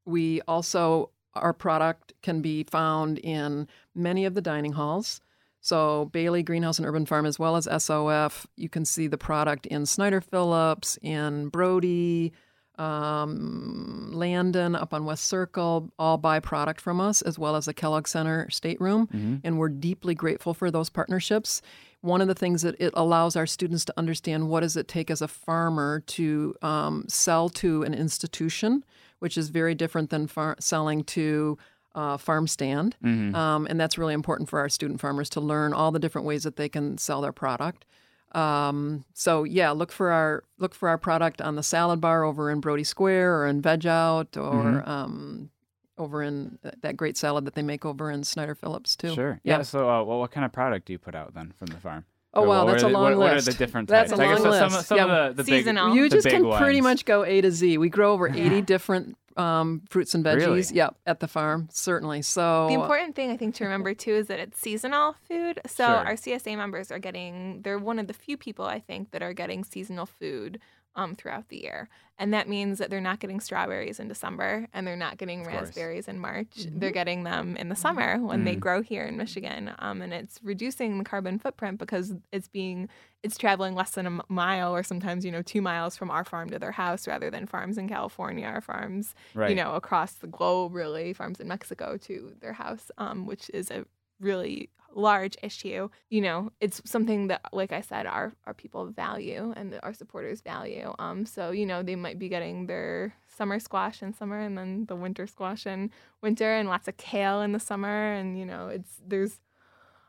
[0.05, 5.21] we also our product can be found in many of the dining halls.
[5.61, 9.65] So Bailey Greenhouse and Urban Farm, as well as SOF, you can see the product
[9.65, 12.33] in Snyder Phillips, in Brody,
[12.77, 17.73] um, Landon, up on West Circle, all buy product from us, as well as the
[17.73, 19.07] Kellogg Center stateroom.
[19.07, 19.41] Mhm.
[19.43, 21.61] And we're deeply grateful for those partnerships.
[22.01, 25.09] One of the things that it allows our students to understand what does it take
[25.09, 28.83] as a farmer to um, sell to an institution,
[29.19, 31.57] which is very different than far- selling to
[31.95, 32.97] uh, farm stand.
[33.03, 33.33] Mhm.
[33.33, 36.43] Um, and that's really important for our student farmers to learn all the different ways
[36.43, 37.85] that they can sell their product.
[38.33, 42.51] Um, so yeah, look for our look for our product on the salad bar over
[42.51, 44.87] in Brody Square or in Veg Out or Mhm.
[44.87, 45.49] um,
[45.97, 49.13] over in th- that great salad that they make over in Snyder Phillips too.
[49.13, 49.39] Sure.
[49.45, 49.61] Yeah.
[49.61, 52.03] So, uh, well, what kind of product do you put out then from the farm?
[52.35, 53.19] Oh wow, what that's are a the, long what, list.
[53.19, 54.19] What are the different That's types?
[54.19, 54.73] a I guess long so list.
[54.73, 55.15] some, some yeah.
[55.27, 55.87] of the, the Seasonal.
[55.89, 57.77] big You the just big can pretty much go A to Z.
[57.77, 60.45] We grow over 80 different um, fruits and veggies.
[60.45, 60.63] Really?
[60.73, 62.21] Yep, at the farm, certainly.
[62.21, 65.59] So The important thing I think to remember too is that it's seasonal food.
[65.65, 65.95] So Sure.
[65.95, 69.33] our CSA members are getting they're one of the few people I think that are
[69.33, 70.59] getting seasonal food
[70.95, 71.89] um, throughout the year.
[72.17, 75.47] And that means that they're not getting strawberries in December and they're not getting Of
[75.47, 75.61] course.
[75.63, 76.47] raspberries in March.
[76.57, 76.79] Mm-hmm.
[76.79, 78.59] They're getting them in the summer when they Mhm.
[78.61, 79.73] grow here in Michigan.
[79.79, 82.87] Um, and it's reducing the carbon footprint because it's being
[83.21, 86.49] it's traveling less than a mile or sometimes you know two miles from our farm
[86.51, 89.15] to their house rather than farms in California or farms
[89.49, 93.71] you know across the globe really farms in Mexico to their house, um, which is
[93.71, 93.83] a
[94.21, 99.53] really large issue, you know, it's something that, like I said, our, our people value
[99.55, 100.93] and that our supporters value.
[100.97, 104.85] Um, so, you know, they might be getting their summer squash in summer and then
[104.87, 108.13] the winter squash in winter and lots of kale in the summer.
[108.13, 109.39] And, you know, it's, there's,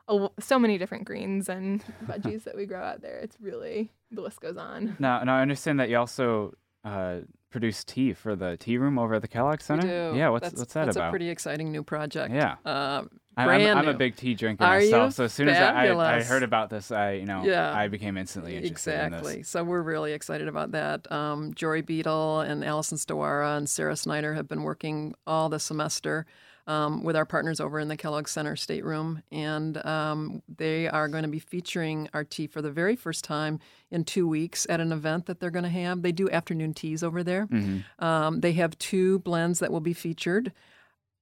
[0.08, 3.18] a, so many different greens and veggies that we grow out there.
[3.18, 4.96] It's really the list goes on.
[4.98, 7.18] Now, now I understand that you also uh,
[7.50, 9.82] produce tea for the tea room over at the Kellogg Center.
[9.82, 10.18] We do.
[10.18, 11.08] Yeah, what's that's, what's that that's about?
[11.08, 12.32] a pretty exciting new project.
[12.32, 12.56] Yeah.
[12.64, 13.10] Uh, I'm,
[13.44, 16.22] brand I'm, I'm a big tea drinker Are myself, so as soon as I, I,
[16.22, 17.72] heard about this, I you know Yeah.
[17.72, 19.36] I became instantly interested in Exactly.
[19.38, 19.48] this.
[19.48, 21.10] So we're really excited about that.
[21.12, 26.26] Um, Jory Beadle and Allison Stawara and Sarah Snyder have been working all the semester
[26.66, 31.22] um, with our partners over in the Kellogg Center stateroom, and um, they are going
[31.22, 34.92] to be featuring our tea for the very first time in two weeks at an
[34.92, 36.02] event that they're going to have.
[36.02, 37.46] They do afternoon teas over there.
[37.46, 38.04] Mm-hmm.
[38.04, 40.52] Um, they have two blends that will be featured.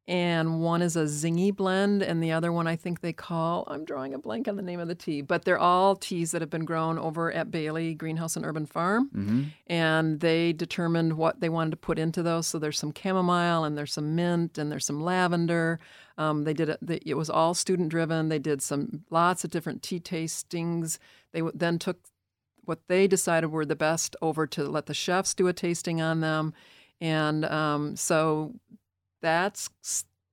[0.06, 3.86] And one is a zingy blend, and the other one I think they call, I'm
[3.86, 6.50] drawing a blank on the name of the tea, but they're all teas that have
[6.50, 9.08] been grown over at Bailey Greenhouse and Urban Farm.
[9.16, 9.42] Mm-hmm.
[9.66, 12.46] And they determined what they wanted to put into those.
[12.46, 15.80] So there's some chamomile, and there's some mint, and there's some lavender.
[16.18, 18.28] Um, they did it, they, it was all student driven.
[18.28, 20.98] They did some lots of different tea tastings.
[21.32, 21.96] They w- then took
[22.66, 26.20] what they decided were the best over to let the chefs do a tasting on
[26.20, 26.52] them.
[27.00, 28.54] And um, so
[29.24, 29.70] that's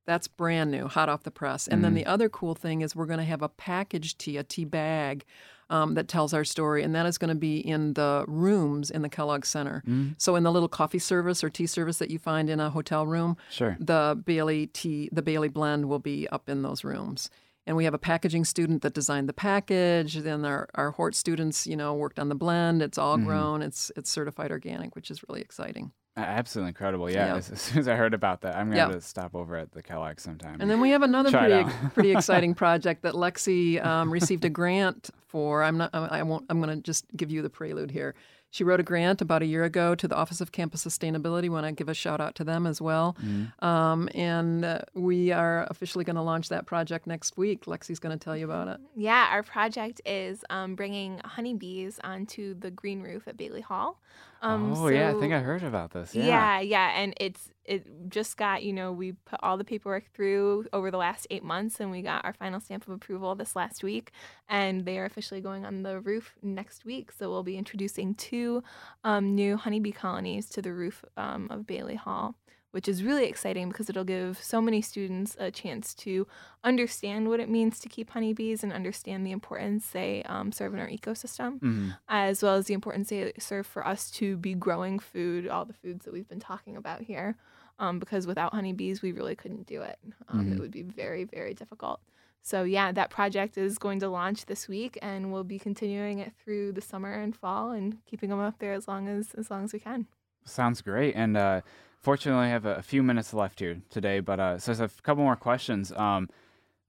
[0.04, 1.68] that's brand new, hot off the press.
[1.68, 1.98] And then Mhm.
[1.98, 5.24] the other cool thing is we're going to have a packaged tea, a tea bag
[5.70, 9.00] um, that tells our story, and that is going to be in the rooms in
[9.02, 9.82] the Kellogg Center.
[9.86, 10.16] Mhm.
[10.18, 13.06] So in the little coffee service or tea service that you find in a hotel
[13.06, 13.76] room, Sure.
[13.80, 17.30] the Bailey tea, the Bailey blend will be up in those rooms.
[17.64, 20.16] And we have a packaging student that designed the package.
[20.16, 22.82] Then our, our Hort students, you know, worked on the blend.
[22.82, 23.24] It's all Mhm.
[23.24, 23.62] grown.
[23.62, 25.92] It's it's certified organic, which is really exciting.
[26.16, 27.10] A- Absolutely incredible.
[27.10, 27.26] Yeah.
[27.26, 27.36] Yeah.
[27.36, 28.88] As, as soon as I heard about that, I'm gonna Yeah.
[28.88, 30.60] to stop over at the Kellogg sometime.
[30.60, 35.10] And then we have another pretty pretty exciting project that Lexi um, received a grant
[35.28, 35.62] for.
[35.62, 35.90] I'm not.
[35.94, 36.44] I I won't.
[36.50, 38.14] I'm going to just give you the prelude here.
[38.54, 41.48] She wrote a grant about a year ago to the Office of Campus Sustainability.
[41.48, 43.16] Want to give a shout out to them as well.
[43.24, 43.62] Mhm.
[43.64, 47.64] Um, and uh, we are officially going to launch that project next week.
[47.64, 48.78] Lexi's going to tell you about it.
[48.94, 53.98] Yeah, our project is um, bringing honeybees onto the green roof at Bailey Hall.
[54.42, 56.14] Um, oh yeah, I think I heard about this.
[56.14, 56.24] Yeah.
[56.24, 60.66] Yeah, yeah, and it's it just got you know we put all the paperwork through
[60.72, 63.84] over the last eight months, and we got our final stamp of approval this last
[63.84, 64.10] week,
[64.48, 67.12] and they are officially going on the roof next week.
[67.12, 68.64] So we'll be introducing two
[69.04, 72.34] um, new honeybee colonies to the roof um, of Bailey Hall.
[72.72, 76.26] Which is really exciting because it'll give so many students a chance to
[76.64, 80.80] understand what it means to keep honeybees and understand the importance they um, serve in
[80.80, 81.96] our ecosystem Mhm.
[82.08, 85.72] as well as the importance they serve for us to be growing food, all the
[85.74, 87.36] foods that we've been talking about here.
[87.78, 89.98] Um, because without honeybees, we really couldn't do it.
[90.28, 90.52] Um, Mhm.
[90.54, 92.00] It would be very, very difficult.
[92.44, 96.32] So, yeah, that project is going to launch this week, and we'll be continuing it
[96.42, 99.62] through the summer and fall and keeping them up there as long as as long
[99.64, 100.06] as we can.
[100.44, 101.14] Sounds great.
[101.14, 101.60] And uh,
[102.02, 105.02] fortunately, I have a, a few minutes left here today, but uh, so there's a
[105.02, 105.92] couple more questions.
[105.92, 106.28] Um,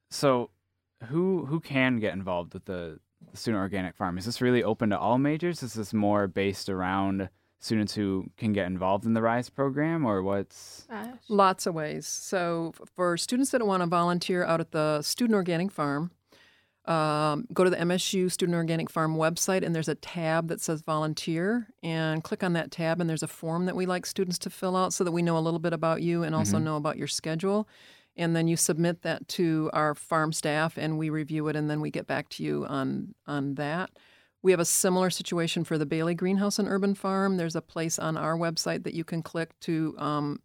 [0.10, 0.50] so,
[1.06, 3.00] who who can get involved with the,
[3.32, 4.18] the student organic farm?
[4.18, 5.64] Is this really open to all majors?
[5.64, 10.22] Is this more based around students who can get involved in the Rise program, or
[10.22, 10.86] what's?
[11.30, 12.08] Lots of ways.
[12.08, 16.12] So, for students that want to volunteer out at the Student Organic Farm,
[16.86, 20.82] um, go to the MSU Student Organic Farm website, and there's a tab that says
[20.82, 21.68] volunteer.
[21.82, 24.76] And click on that tab, and there's a form that we like students to fill
[24.76, 26.64] out so that we know a little bit about you and also Mhm.
[26.64, 27.68] know about your schedule.
[28.16, 31.82] And then you submit that to our farm staff, and we review it, and then
[31.82, 33.90] we get back to you on on that.
[34.44, 37.38] We have a similar situation for the Bailey Greenhouse and Urban Farm.
[37.38, 40.42] There's a place on our website that you can click to um,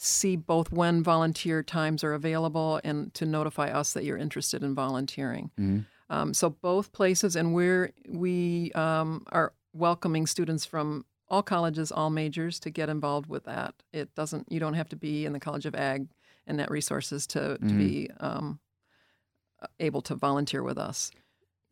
[0.00, 4.74] see both when volunteer times are available and to notify us that you're interested in
[4.74, 5.50] volunteering.
[5.58, 5.86] Mhm.
[6.10, 12.08] Um, so both places, and we're we um, are welcoming students from all colleges, all
[12.10, 13.74] majors to get involved with that.
[13.92, 16.08] It doesn't you don't have to be in the College of Ag
[16.46, 17.78] and Net Resources to to Mhm.
[17.78, 18.58] be um,
[19.80, 21.10] able to volunteer with us.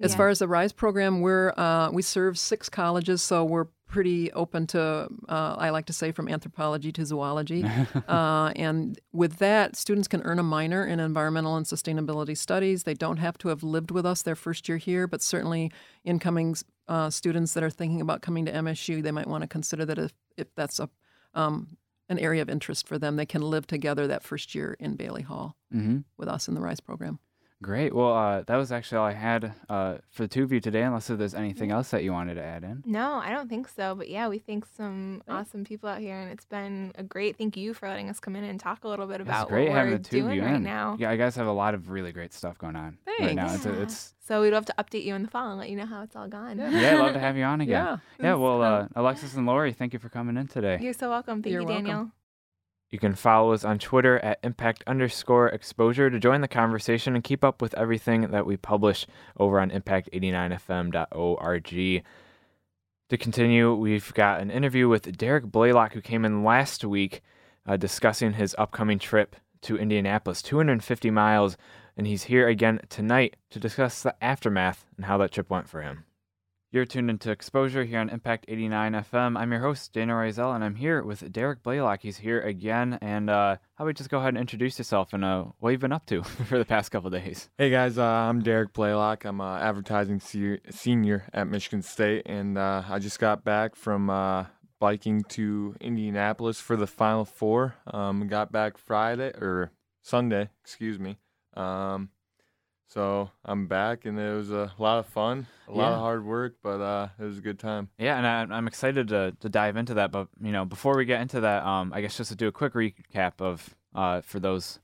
[0.01, 0.17] As Yeah.
[0.19, 4.67] far as the Rise program, we're uh, we serve six colleges, so we're pretty open
[4.69, 5.09] to.
[5.29, 7.65] Uh, I like to say from anthropology to zoology,
[8.09, 12.83] uh, and with that, students can earn a minor in environmental and sustainability studies.
[12.83, 15.71] They don't have to have lived with us their first year here, but certainly
[16.05, 16.57] incoming
[16.89, 19.99] uh, students that are thinking about coming to MSU, they might want to consider that
[19.99, 20.89] if if that's a
[21.35, 21.77] um,
[22.09, 25.23] an area of interest for them, they can live together that first year in Bailey
[25.23, 25.99] Hall Mm-hmm.
[26.17, 27.19] with us in the Rise program.
[27.63, 27.95] Great.
[27.95, 30.83] Well, uh, that was actually all I had uh, for the two of you today,
[30.83, 32.83] unless there's anything else that you wanted to add in.
[32.85, 33.95] No, I don't think so.
[33.95, 37.39] But yeah, we thank some awesome people out here, and it's been a great.
[37.39, 39.69] Thank you for letting us come in and talk a little bit It's about great
[39.71, 40.65] what having we're the two of doing you right in.
[40.65, 40.97] now.
[40.99, 43.55] Yeah, you guys have a lot of really great stuff going on right now.
[43.55, 43.73] It's, Yeah.
[43.73, 46.03] it's so we'd love to update you in the fall and let you know how
[46.03, 46.59] it's all gone.
[46.59, 47.73] yeah, yeah I'd love to have you on again.
[47.73, 48.35] Yeah, yeah.
[48.35, 48.89] Well, uh.
[48.95, 50.77] Alexis and Lori, thank you for coming in today.
[50.81, 51.43] You're so welcome.
[51.43, 52.13] Thank You're you, welcome.
[52.97, 57.23] You can follow us on Twitter at impact underscore exposure to join the conversation and
[57.23, 59.07] keep up with everything that we publish
[59.39, 62.05] over on impact89fm.org.
[63.11, 67.21] To continue, we've got an interview with Derek Blaylock, who came in last week
[67.67, 71.59] uh, discussing his upcoming trip to Indianapolis, 250 miles,
[71.99, 75.83] and he's here again tonight to discuss the aftermath and how that trip went for
[75.83, 76.06] him.
[76.77, 79.39] You're tuned into Exposure here on Impact 89 FM.
[79.39, 82.03] I'm your host, Dana Rizel, and I'm here with Derek Blaylock.
[82.03, 82.99] He's here again.
[83.01, 85.91] And uh, how about just go ahead and introduce yourself and uh, what you've been
[85.91, 87.49] up to for the past couple days?
[87.57, 89.25] Hey guys, uh, I'm Derek Blaylock.
[89.25, 94.11] I'm uh, advertising se- senior at Michigan State, and uh, I just got back from
[94.11, 94.45] uh,
[94.79, 97.75] biking to Indianapolis for the Final Four.
[97.87, 99.73] Um, got back Friday or
[100.03, 101.17] Sunday, excuse me.
[101.55, 102.11] Um,
[102.89, 106.57] so I'm back, and it was a lot of fun, a lot of hard work,
[106.63, 107.89] but uh, it was a good time.
[107.99, 110.13] Yeah, and I, I'm excited to, to dive into that.
[110.13, 112.53] But you know, before we get into that, um, I guess just to do a
[112.53, 114.81] quick recap of uh, for those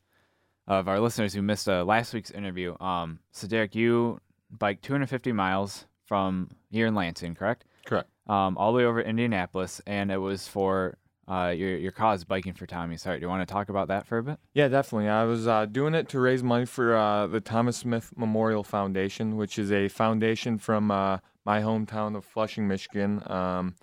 [0.67, 2.77] of our listeners who missed uh, last week's interview.
[2.81, 7.65] Um, so Derek, you biked 250 miles from here in Lansing, correct?
[7.87, 8.09] Correct.
[8.29, 10.99] Um, all the way over to Indianapolis, and it was for
[11.29, 13.21] uh, your your cause, biking for Tommy's Heart.
[13.21, 14.39] Do you want to talk about that for a bit?
[14.55, 15.09] Yeah, definitely.
[15.09, 19.37] I was uh, doing it to raise money for uh, the Thomas Smith Memorial Foundation,
[19.37, 23.23] which is a foundation from uh, my hometown of Flushing, Michigan.
[23.27, 23.77] Um,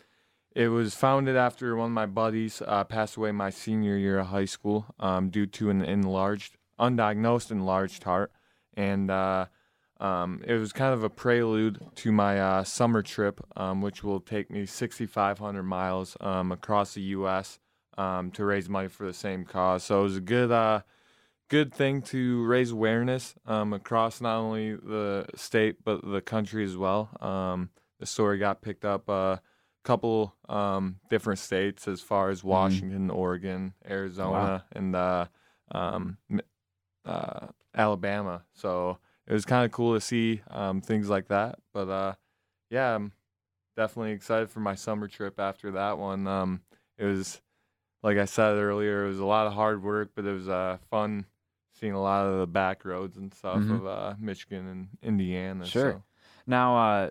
[0.56, 4.28] it was founded after one of my buddies uh, passed away my senior year of
[4.28, 8.32] high school um, due to an enlarged, undiagnosed enlarged heart,
[8.74, 9.46] and uh,
[10.00, 14.20] um, it was kind of a prelude to my uh, summer trip, um, which will
[14.20, 17.60] take me 6,500 miles um, across the U.S.
[17.97, 19.84] Um, to raise money for the same cause.
[19.84, 20.82] So it was a good, uh,
[21.50, 26.78] good thing to raise awareness um, across not only the state but the country as
[26.78, 27.10] well.
[27.22, 27.70] Um,
[28.00, 29.41] the story got picked up a
[29.84, 35.26] couple um, different states as far as Washington, Oregon, Arizona, and uh,
[35.72, 36.18] um,
[37.06, 38.43] uh, Alabama.
[38.54, 41.59] So it was kind of cool to see um, things like that.
[41.73, 42.13] But uh,
[42.69, 43.13] yeah, I'm
[43.77, 46.27] definitely excited for my summer trip after that one.
[46.27, 46.61] Um,
[46.97, 47.41] it was,
[48.03, 50.77] like I said earlier, it was a lot of hard work, but it was uh,
[50.89, 51.25] fun
[51.80, 53.71] seeing a lot of the back roads and stuff Mhm.
[53.80, 55.65] of uh, Michigan and Indiana.
[55.65, 55.91] Sure.
[55.93, 56.03] so.
[56.45, 57.09] Now, uh,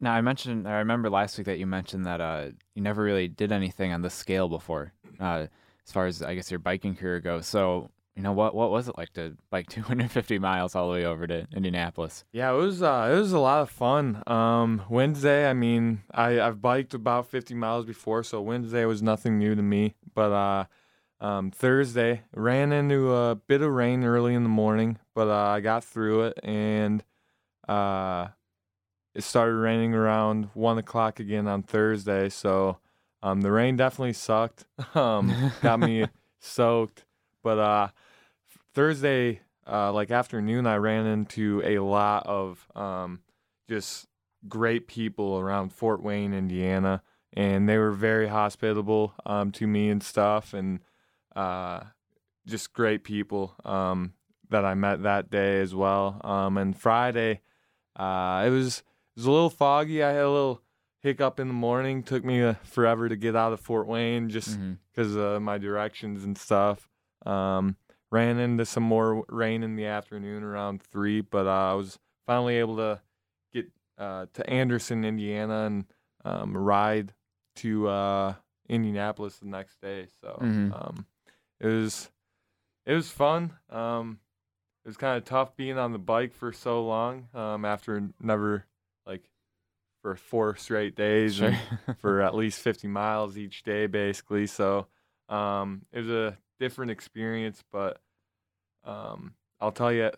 [0.00, 3.28] now I mentioned, I remember last week that you mentioned that uh, you never really
[3.28, 5.46] did anything on this scale before, uh,
[5.86, 7.46] as far as I guess your biking career goes.
[7.46, 11.04] So, you know, what what was it like to bike 250 miles all the way
[11.04, 12.24] over to Indianapolis?
[12.32, 14.24] Yeah, it was uh, it was a lot of fun.
[14.26, 19.38] Um, Wednesday, I mean, I I've biked about 50 miles before, so Wednesday was nothing
[19.38, 19.94] new to me.
[20.16, 20.64] But uh,
[21.24, 25.60] um, Thursday ran into a bit of rain early in the morning, but uh, I
[25.60, 27.04] got through it, and
[27.68, 28.26] uh,
[29.14, 32.30] it started raining around one o'clock again on Thursday.
[32.30, 32.78] So
[33.22, 34.66] um, the rain definitely sucked.
[34.96, 36.06] um, got me
[36.40, 37.04] soaked,
[37.44, 37.88] but uh,
[38.78, 43.22] Thursday, uh, like afternoon, I ran into a lot of um,
[43.68, 44.06] just
[44.46, 47.02] great people around Fort Wayne, Indiana,
[47.32, 50.78] and they were very hospitable um, to me and stuff, and
[51.34, 51.80] uh,
[52.46, 54.12] just great people um,
[54.48, 56.20] that I met that day as well.
[56.22, 57.40] Um, and Friday,
[57.96, 58.84] uh, it was it
[59.16, 60.04] was a little foggy.
[60.04, 60.62] I had a little
[61.00, 62.04] hiccup in the morning.
[62.04, 64.56] Took me uh, forever to get out of Fort Wayne just
[64.94, 66.88] because of my directions and stuff.
[67.26, 67.74] Um,
[68.10, 72.56] ran into some more rain in the afternoon around three, but uh, I was finally
[72.56, 73.00] able to
[73.52, 75.84] get uh, to Anderson, Indiana, and
[76.24, 77.12] um, ride
[77.56, 78.34] to uh,
[78.68, 80.06] Indianapolis the next day.
[80.20, 80.72] So Mhm.
[80.74, 81.06] um,
[81.60, 82.10] it was
[82.86, 83.52] it was fun.
[83.68, 84.20] Um,
[84.84, 88.64] it was kind of tough being on the bike for so long um, after never
[89.06, 89.28] like
[90.00, 91.52] for four straight days Sure.
[91.98, 94.86] for at least 50 miles each day basically so
[95.28, 98.00] um, it was a different experience but
[98.84, 100.10] um, i'll tell you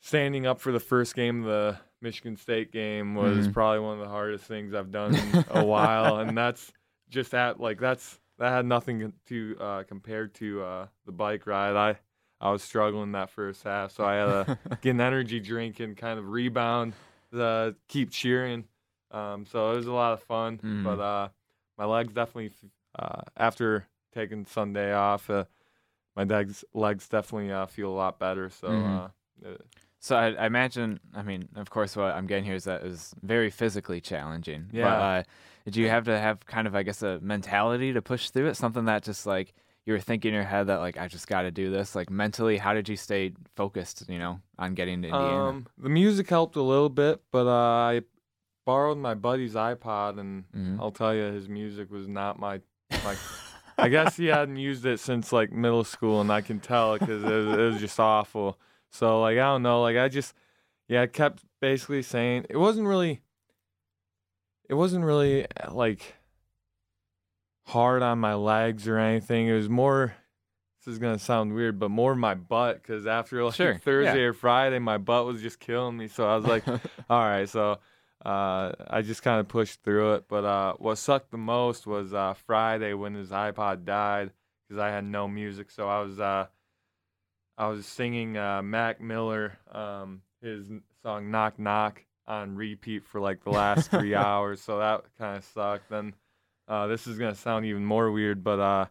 [0.00, 3.52] standing up for the first game the michigan state game was Mhm.
[3.52, 6.72] probably one of the hardest things i've done in a while and that's
[7.08, 11.74] just that like that's that had nothing to uh, compared to uh, the bike ride
[11.76, 11.98] i
[12.40, 14.48] i was struggling that first half so i had to
[14.82, 16.92] get an energy drink and kind of rebound
[17.32, 18.64] uh, keep cheering
[19.10, 20.82] um, so it was a lot of fun Mhm.
[20.84, 21.28] but uh,
[21.78, 22.52] my legs definitely
[22.98, 23.86] uh, after
[24.16, 25.44] taking sunday off uh,
[26.16, 29.04] my legs legs definitely uh, feel a lot better so Mhm.
[29.04, 29.08] uh,
[29.50, 29.66] it-
[29.98, 32.88] So I, I imagine, I mean, of course, what I'm getting here is that it
[32.92, 34.62] was very physically challenging.
[34.70, 35.06] But Yeah.
[35.08, 35.22] uh,
[35.64, 38.56] did you have to have kind of, I guess, a mentality to push through it?
[38.56, 39.48] Something that just like
[39.84, 41.96] you were thinking in your head that like I just got to do this.
[41.98, 44.04] Like mentally, how did you stay focused?
[44.08, 45.48] You know, on getting to Indiana.
[45.48, 48.02] Um, the music helped a little bit, but uh, I
[48.64, 50.78] borrowed my buddy's iPod, and Mhm.
[50.78, 52.60] I'll tell you, his music was not my
[53.04, 53.16] my.
[53.78, 57.22] I guess he hadn't used it since like middle school, and I can tell because
[57.22, 58.58] it, was- it was just awful.
[58.90, 60.34] So like I don't know, like I just
[60.88, 63.20] yeah, I kept basically saying it wasn't really.
[64.68, 66.14] It wasn't really uh, like
[67.66, 69.48] hard on my legs or anything.
[69.48, 70.14] It was more.
[70.84, 74.26] This is gonna sound weird, but more my butt because after like Sure, Thursday yeah.
[74.28, 76.06] or Friday, my butt was just killing me.
[76.08, 76.78] So I was like, all
[77.20, 77.78] right, so
[78.26, 80.24] uh, I just kind of pushed through it.
[80.28, 84.32] But uh, what sucked the most was uh, Friday when his iPod died
[84.66, 85.70] because I had no music.
[85.70, 86.46] So I was uh,
[87.56, 90.66] I was singing uh, Mac Miller um, his
[91.04, 94.60] song "Knock Knock" on repeat for like the last three hours.
[94.60, 95.88] So that kind of sucked.
[95.88, 96.12] Then
[96.66, 98.86] uh, this is gonna sound even more weird, but uh,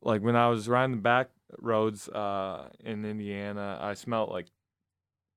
[0.00, 4.46] like when I was riding the back roads uh, in Indiana, I smelled like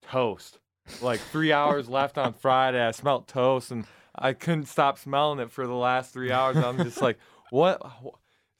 [0.03, 0.59] toast.
[1.01, 3.85] Like three hours left on Friday, I smelled toast, and
[4.17, 6.57] I couldn't stop smelling it for the last three hours.
[6.57, 7.17] I'm just like,
[7.49, 7.81] what?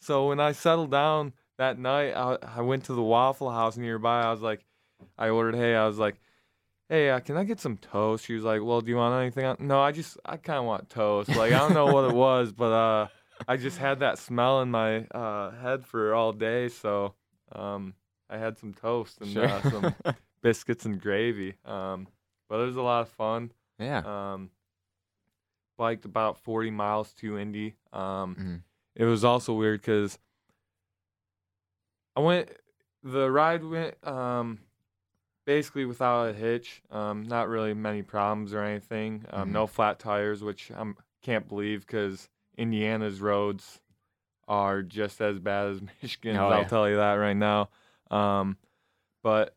[0.02, 4.22] So when I settled down that night, I, I went to the Waffle House nearby.
[4.24, 4.66] I was like,
[5.18, 6.16] I ordered, hey, I was like,
[6.90, 8.26] hey, uh, can I get some toast?
[8.26, 9.46] She was like, well, do you want anything?
[9.46, 9.60] else?
[9.60, 11.30] No, I just, I kind of want toast.
[11.30, 13.08] Like, I don't know what it was, but uh,
[13.48, 16.68] I just had that smell in my uh, head for all day.
[16.68, 17.14] So
[17.54, 17.94] um,
[18.30, 19.48] I had some toast and Sure.
[19.48, 19.96] uh, some
[20.42, 21.56] biscuits and gravy.
[21.66, 22.08] Um,
[22.48, 23.52] but it was a lot of fun.
[23.80, 24.00] Yeah.
[24.00, 24.52] Um,
[25.78, 27.76] biked about 40 miles to Indy.
[27.92, 28.62] Um, Mhm.
[28.96, 30.18] It was also weird because
[32.16, 32.50] I went,
[33.04, 34.60] the ride went um,
[35.46, 36.82] basically without a hitch.
[36.90, 39.26] Um, not really many problems or anything.
[39.32, 39.52] Um, Mhm.
[39.52, 43.82] No flat tires, which I can't believe because Indiana's roads
[44.48, 46.38] are just as bad as Michigan's.
[46.40, 47.70] Oh, I'll tell you that right now.
[48.10, 48.58] Um,
[49.24, 49.56] but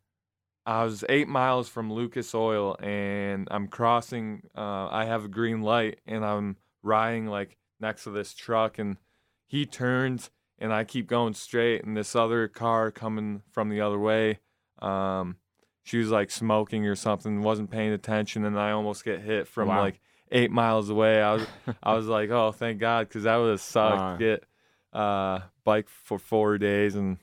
[0.68, 4.42] I was eight miles from Lucas Oil, and I'm crossing.
[4.54, 8.98] Uh, I have a green light, and I'm riding like next to this truck, and
[9.46, 13.98] he turns, and I keep going straight, and this other car coming from the other
[13.98, 14.40] way.
[14.80, 15.36] Um,
[15.84, 19.68] she was like smoking or something, wasn't paying attention, and I almost get hit from
[19.68, 19.80] Wow.
[19.80, 20.00] like
[20.30, 21.22] eight miles away.
[21.22, 21.46] I was,
[21.82, 24.18] I was like, oh, thank God, because that would have sucked.
[24.18, 24.44] Get
[24.92, 27.16] uh, bike for four days and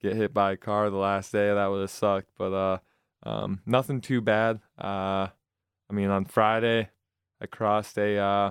[0.00, 1.52] get hit by a car the last day.
[1.52, 2.78] That would have sucked, but uh,
[3.22, 4.60] um, nothing too bad.
[4.78, 5.28] Uh,
[5.88, 6.90] I mean, on Friday,
[7.40, 8.50] I crossed a uh,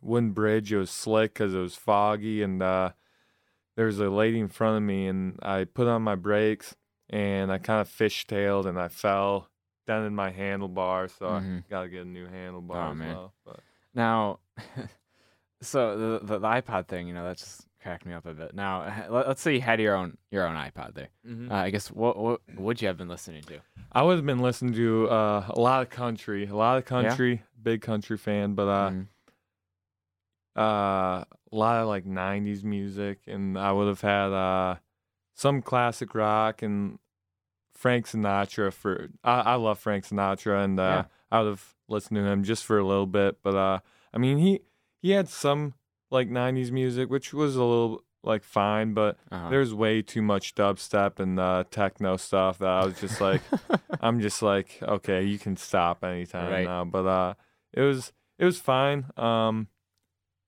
[0.00, 0.72] wooden bridge.
[0.72, 2.90] It was slick because it was foggy, and uh,
[3.76, 6.76] there was a lady in front of me, and I put on my brakes,
[7.10, 9.48] and I kind of fishtailed, and I fell,
[9.86, 11.64] down in my handlebar, so Mhm.
[11.66, 13.14] I got to get a new handlebar Oh, as man.
[13.14, 13.34] well.
[13.44, 13.60] But
[13.94, 14.38] Now,
[15.60, 18.54] so the, the the iPod thing, you know, that's just cracked me up a bit.
[18.54, 21.08] Now, let- let's say you had your own your own iPod there.
[21.26, 21.50] Mhm.
[21.50, 23.58] Uh, I guess what what would you have been listening to?
[23.92, 26.88] I would have been listening to uh, a lot of country, a lot of Yeah?
[27.08, 29.06] country, big country fan, but uh, Mhm.
[30.56, 34.76] uh, a lot of like '90s music, and I would have had uh,
[35.34, 36.98] some classic rock and
[37.74, 38.72] Frank Sinatra.
[38.72, 41.04] For I, I love Frank Sinatra, and uh, Yeah.
[41.30, 43.38] I would have listened to him just for a little bit.
[43.42, 43.78] But uh,
[44.12, 44.60] I mean, he
[45.00, 45.74] he had some
[46.12, 49.48] like '90s music, which was a little like fine, but Uh-huh.
[49.50, 53.42] there's way too much dubstep and uh, techno stuff that I was just like,
[54.00, 56.64] I'm just like, okay, you can stop anytime Right.
[56.66, 56.84] now.
[56.84, 57.34] But uh,
[57.72, 59.06] it was it was fine.
[59.16, 59.66] Um,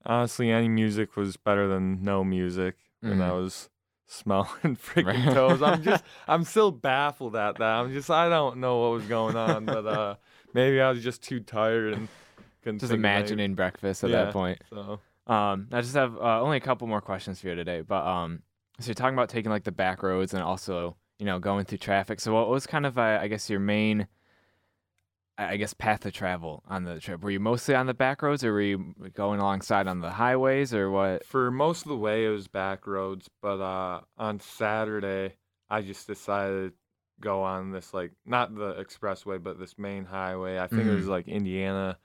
[0.05, 3.69] honestly, any music was better than no music, and I was
[4.07, 4.47] smelling
[4.77, 5.33] freaking Right.
[5.33, 5.61] toes.
[5.61, 7.63] I'm just I'm still baffled at that.
[7.79, 10.15] I'm just I don't know what was going on, but uh,
[10.53, 14.59] maybe I was just too tired and Just imagining breakfast at Yeah, that point.
[14.69, 18.05] So Um, I just have uh, only a couple more questions for you today, but
[18.05, 18.43] um,
[18.79, 21.79] so you're talking about taking like the back roads and also you know going through
[21.79, 22.19] traffic.
[22.19, 24.07] So what was kind of uh, I guess your main,
[25.37, 27.21] I guess path of travel on the trip?
[27.23, 30.73] Were you mostly on the back roads, or were you going alongside on the highways,
[30.73, 31.25] or what?
[31.25, 35.35] for most of the way it was back roads, but uh, on Saturday
[35.69, 36.75] I just decided to
[37.19, 40.59] go on this like not the expressway, but this main highway.
[40.59, 41.09] I think it was Mhm.
[41.09, 41.97] like Indiana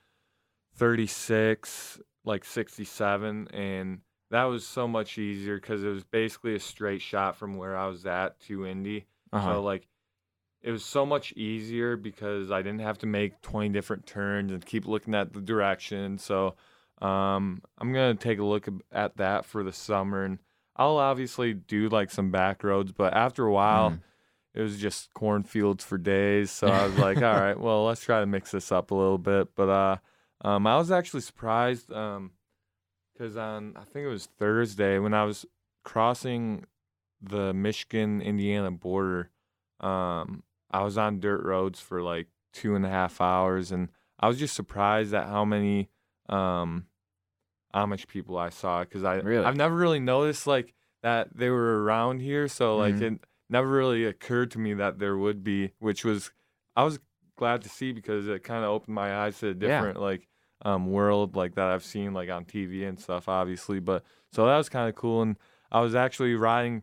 [0.77, 4.01] 36, like 67, and
[4.31, 7.87] that was so much easier because it was basically a straight shot from where I
[7.87, 9.07] was at to Indy.
[9.33, 9.55] Uh-huh.
[9.55, 9.87] So like
[10.63, 14.65] it was so much easier because I didn't have to make 20 different turns and
[14.65, 16.19] keep looking at the direction.
[16.19, 16.55] So
[17.01, 20.39] um, I'm gonna take a look at that for the summer, and
[20.77, 22.93] I'll obviously do like some back roads.
[22.93, 24.01] But after a while, Mhm.
[24.55, 26.51] it was just cornfields for days.
[26.51, 29.19] So I was like, all right, well, let's try to mix this up a little
[29.19, 29.55] bit.
[29.57, 29.97] But uh,
[30.43, 32.33] um, I was actually surprised um,
[33.13, 35.45] because on I think it was Thursday when I was
[35.85, 36.65] crossing
[37.23, 39.31] the Michigan Indiana border,
[39.81, 43.89] um, I was on dirt roads for like two and a half hours, and
[44.19, 45.89] I was just surprised at how many
[46.29, 46.87] um,
[47.75, 49.45] Amish people I saw because I Really?
[49.45, 53.03] I've never really noticed like that they were around here, so like Mhm.
[53.17, 56.31] it never really occurred to me that there would be, which was
[56.77, 56.99] I was
[57.37, 59.55] glad to see because it kind of opened my eyes to a Yeah.
[59.55, 60.29] different like
[60.63, 63.81] um, world like that I've seen like on TV and stuff, obviously.
[63.81, 65.37] But so that was kind of cool, and
[65.73, 66.83] I was actually riding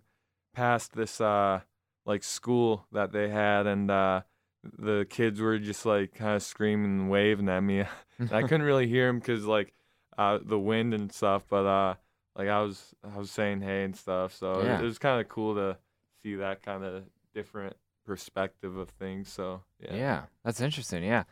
[0.54, 1.62] past this uh
[2.06, 4.22] like school that they had, and uh,
[4.64, 7.84] the kids were just like kind of screaming and waving at me.
[8.20, 9.74] and I couldn't really hear them because like
[10.18, 11.96] uh, the wind and stuff, but uh,
[12.36, 14.80] like I was I was saying hey and stuff, so it- Yeah.
[14.80, 15.78] it, was kind of cool to
[16.24, 17.04] see that kind of
[17.34, 17.76] different
[18.06, 19.30] perspective of things.
[19.30, 21.04] So yeah, Yeah, that's interesting.
[21.04, 21.24] Yeah.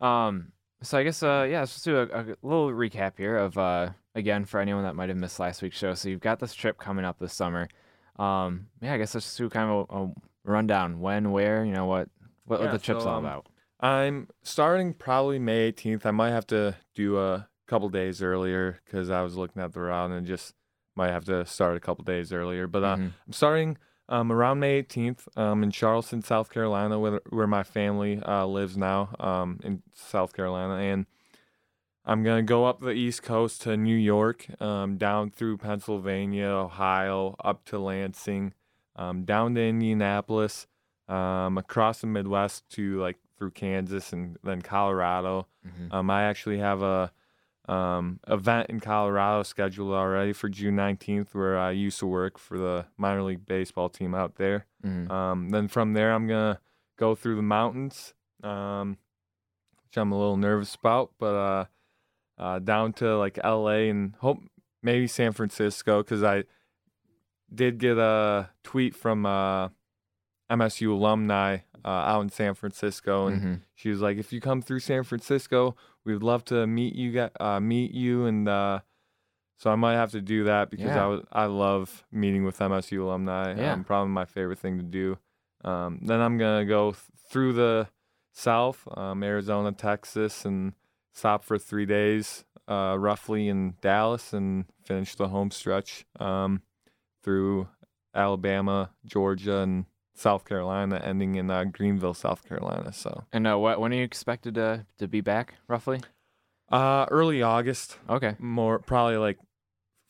[0.00, 0.52] Um,
[0.82, 3.90] so I guess uh, yeah, let's just do a, a little recap here of uh,
[4.14, 5.94] again for anyone that might have missed last week's show.
[5.94, 7.68] So you've got this trip coming up this summer.
[8.18, 10.12] Um, yeah, I guess let's just do kind of a, a
[10.44, 11.00] rundown.
[11.00, 12.08] When, where, you know what,
[12.44, 13.46] what, what Yeah, the trip's so, all um, about.
[13.80, 16.06] I'm starting probably May 18th.
[16.06, 19.80] I might have to do a couple days earlier because I was looking at the
[19.80, 20.54] route and just
[20.94, 22.66] might have to start a couple days earlier.
[22.66, 23.12] But uh, Mhm.
[23.26, 23.78] I'm starting
[24.08, 28.76] um, around May 18th um, in Charleston, South Carolina, where, where my family uh, lives
[28.76, 30.74] now um, in South Carolina.
[30.74, 31.06] And
[32.04, 36.46] I'm going to go up the East Coast to New York, um, down through Pennsylvania,
[36.46, 38.54] Ohio, up to Lansing,
[38.96, 40.66] um, down to Indianapolis,
[41.08, 45.46] um, across the Midwest to like through Kansas and then Colorado.
[45.66, 45.92] Mhm.
[45.92, 47.12] Um, I actually have a
[47.68, 52.58] um, event in Colorado scheduled already for June 19th, where I used to work for
[52.58, 54.66] the minor league baseball team out there.
[54.84, 55.10] Mhm.
[55.10, 56.60] Um, then from there, I'm gonna
[56.96, 58.98] go through the mountains, um,
[59.84, 61.64] which I'm a little nervous about, but uh,
[62.38, 64.38] uh, down to like LA and hope
[64.82, 66.44] maybe San Francisco because I
[67.54, 69.68] did get a tweet from uh,
[70.50, 73.60] MSU alumni uh, out in San Francisco, and Mhm.
[73.74, 77.12] she was like, "If you come through San Francisco, we would love to meet you.
[77.12, 78.80] gu- Uh, meet you, and uh,
[79.58, 81.04] so I might have to do that because Yeah.
[81.04, 83.54] I was I love meeting with MSU alumni.
[83.54, 83.72] Yeah.
[83.74, 85.18] Um, probably my favorite thing to do.
[85.64, 87.88] Um, then I'm gonna go th- through the
[88.32, 90.72] South, um, Arizona, Texas, and
[91.12, 96.62] stop for three days, uh, roughly in Dallas, and finish the home stretch um,
[97.22, 97.68] through
[98.14, 99.84] Alabama, Georgia, and
[100.14, 102.92] South Carolina, ending in uh, Greenville, South Carolina.
[102.92, 106.00] So And uh, what, when are you expected to, to be back, roughly?
[106.70, 108.34] uh, early August, Okay.
[108.38, 109.38] more probably like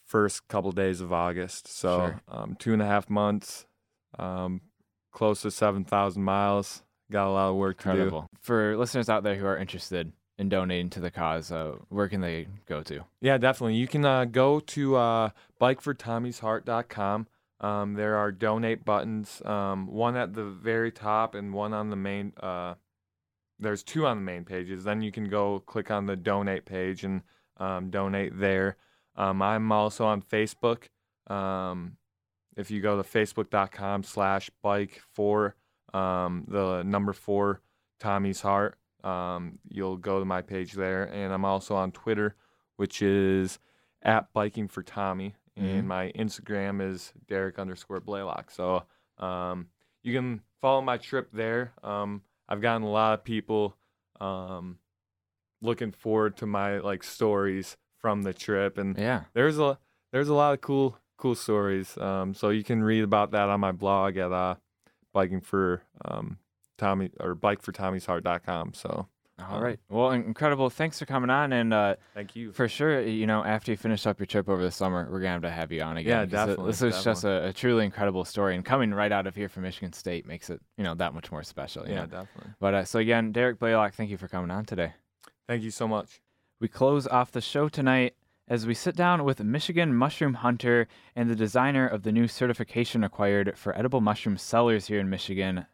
[0.06, 1.66] first couple days of August.
[1.68, 2.20] So Sure.
[2.28, 3.66] um, two and a half months,
[4.18, 4.60] um,
[5.12, 6.82] close to seven thousand miles.
[7.10, 8.26] Got a lot of work to do.
[8.40, 12.20] For listeners out there who are interested in donating to the cause, uh, where can
[12.20, 13.04] they go to?
[13.20, 13.74] Yeah, definitely.
[13.76, 15.30] You can uh, go to uh,
[15.60, 17.26] bikefortommy'sheart.com.
[17.62, 21.96] Um, there are donate buttons, um, one at the very top and one on the
[21.96, 22.32] main.
[22.40, 22.74] Uh,
[23.60, 24.82] there's two on the main pages.
[24.82, 27.22] Then you can go click on the donate page and
[27.58, 28.76] um, donate there.
[29.14, 30.88] Um, I'm also on Facebook.
[31.28, 31.96] Um,
[32.56, 35.54] if you go to facebook.com slash bike for
[35.94, 37.60] um, the number four
[38.00, 38.76] Tommy's Heart,
[39.68, 41.04] you'll go to my page there.
[41.04, 42.34] And I'm also on Twitter,
[42.76, 43.60] which is
[44.02, 45.36] at biking for Tommy.
[45.58, 45.78] Mhm.
[45.78, 48.50] And my Instagram is Derek underscore Blaylock.
[48.50, 48.84] So
[49.18, 49.68] um,
[50.02, 51.72] you can follow my trip there.
[51.82, 53.76] Um, I've gotten a lot of people
[54.20, 54.78] um,
[55.60, 59.24] looking forward to my like stories from the trip, and Yeah.
[59.32, 59.78] there's a
[60.10, 61.96] there's a lot of cool cool stories.
[61.98, 64.56] Um, so you can read about that on my blog at uh,
[65.12, 66.38] biking for um,
[66.78, 68.74] Tommy or bikefortommy'sheart.com.
[68.74, 69.06] So
[69.50, 69.76] All um.
[69.88, 70.70] Well, incredible.
[70.70, 71.52] Thanks for coming on.
[71.52, 72.52] And uh, thank you.
[72.52, 75.22] for sure, you know, after you finish up your trip over the summer, we're going
[75.22, 76.20] to have to have you on again.
[76.20, 78.54] Yeah, definitely, This is just a, a truly incredible story.
[78.54, 81.30] And coming right out of here from Michigan State makes it, you know, that much
[81.30, 81.86] more special.
[81.86, 82.06] you Yeah, know?
[82.06, 82.52] definitely.
[82.60, 84.92] But uh, so, again, Derek Blaylock, thank you for coming on today.
[85.48, 86.20] Thank you so much.
[86.60, 88.14] We close off the show tonight
[88.48, 90.86] as we sit down with Michigan mushroom hunter
[91.16, 95.66] and the designer of the new certification acquired for edible mushroom sellers here in Michigan,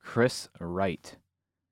[0.00, 1.16] Chris Wright.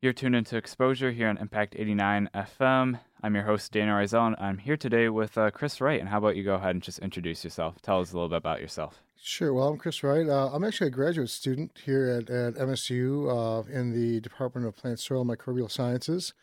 [0.02, 2.98] You're tuned into Exposure here on Impact 89 FM.
[3.22, 6.00] I'm your host, Daniel Rizal, and I'm here today with uh, Chris Wright.
[6.00, 7.80] And how about you go ahead and just introduce yourself?
[7.82, 9.00] Tell us a little bit about yourself.
[9.16, 9.54] Sure.
[9.54, 10.28] Well, I'm Chris Wright.
[10.28, 14.74] Uh, I'm actually a graduate student here at, at MSU uh, in the Department of
[14.74, 16.34] Plant Soil Microbial Sciences.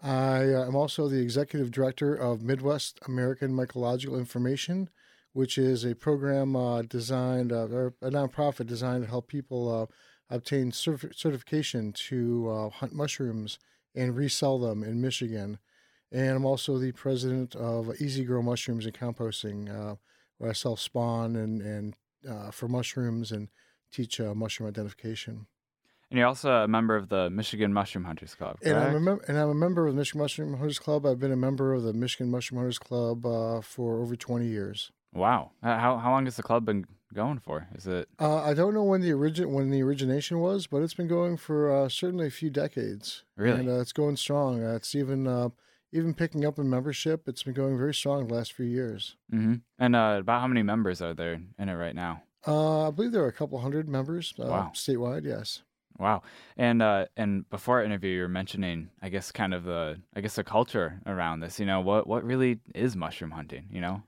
[0.00, 4.88] I uh, am also the executive director of Midwest American Mycological Information,
[5.32, 9.90] which is a program uh, designed, uh, or a nonprofit designed to help people
[10.30, 13.58] obtained certif- certification to uh, hunt mushrooms
[13.94, 15.58] and resell them in Michigan.
[16.12, 19.96] And I'm also the president of Easy Grow Mushrooms and Composting, uh,
[20.38, 21.94] where I sell spawn and, and
[22.28, 23.48] uh, for mushrooms and
[23.92, 25.46] teach uh, mushroom identification.
[26.10, 29.20] And you're also a member of the Michigan Mushroom Hunters Club, And I'm, a mem-
[29.28, 31.06] and I'm a member of the Michigan Mushroom Hunters Club.
[31.06, 34.90] I've been a member of the Michigan Mushroom Hunters Club uh, for over 20 years.
[35.12, 35.52] Wow.
[35.62, 37.68] How how long has the club been going for?
[37.74, 40.94] Is it Uh, I don't know when the origin when the origination was, but it's
[40.94, 43.24] been going for uh, certainly a few decades.
[43.36, 43.60] Really?
[43.60, 44.62] and uh, it's going strong.
[44.64, 45.48] Uh, it's even uh,
[45.92, 47.28] even picking up in membership.
[47.28, 49.16] It's been going very strong the last few years.
[49.30, 52.22] hmm And uh, about how many members are there in it right now?
[52.46, 54.72] Uh, I believe there are a couple hundred members uh, Wow.
[54.74, 55.24] statewide.
[55.26, 55.62] Yes.
[55.98, 56.22] Wow.
[56.56, 60.22] And uh, and before our interview, you were mentioning, I guess, kind of the, I
[60.22, 61.60] guess, the culture around this.
[61.60, 63.66] You know, what what really is mushroom hunting?
[63.70, 64.02] You know.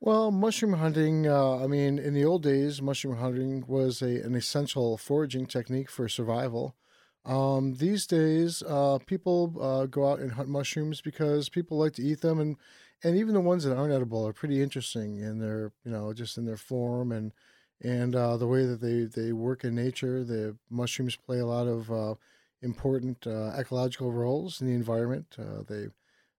[0.00, 4.34] Well, mushroom hunting, uh, I mean, in the old days, mushroom hunting was a, an
[4.34, 6.76] essential foraging technique for survival.
[7.24, 12.02] Um, these days, uh, people uh, go out and hunt mushrooms because people like to
[12.02, 12.56] eat them, and,
[13.02, 16.38] and even the ones that aren't edible are pretty interesting in their, you know, just
[16.38, 17.32] in their form and
[17.80, 20.24] and uh, the way that they, they work in nature.
[20.24, 22.14] The mushrooms play a lot of uh,
[22.60, 25.36] important uh, ecological roles in the environment.
[25.68, 25.86] They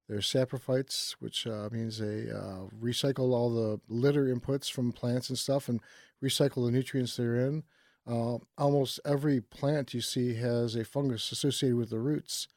[0.09, 5.37] they're saprophytes, which uh, means they uh, recycle all the litter inputs from plants and
[5.37, 5.79] stuff and
[6.23, 7.63] recycle the nutrients they're in.
[8.07, 12.47] Uh, almost every plant you see has a fungus associated with the roots.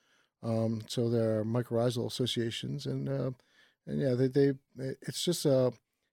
[0.42, 3.30] Um, so there are mycorrhizal associations, and uh,
[3.86, 4.52] and yeah, they, they
[5.02, 5.72] it's just a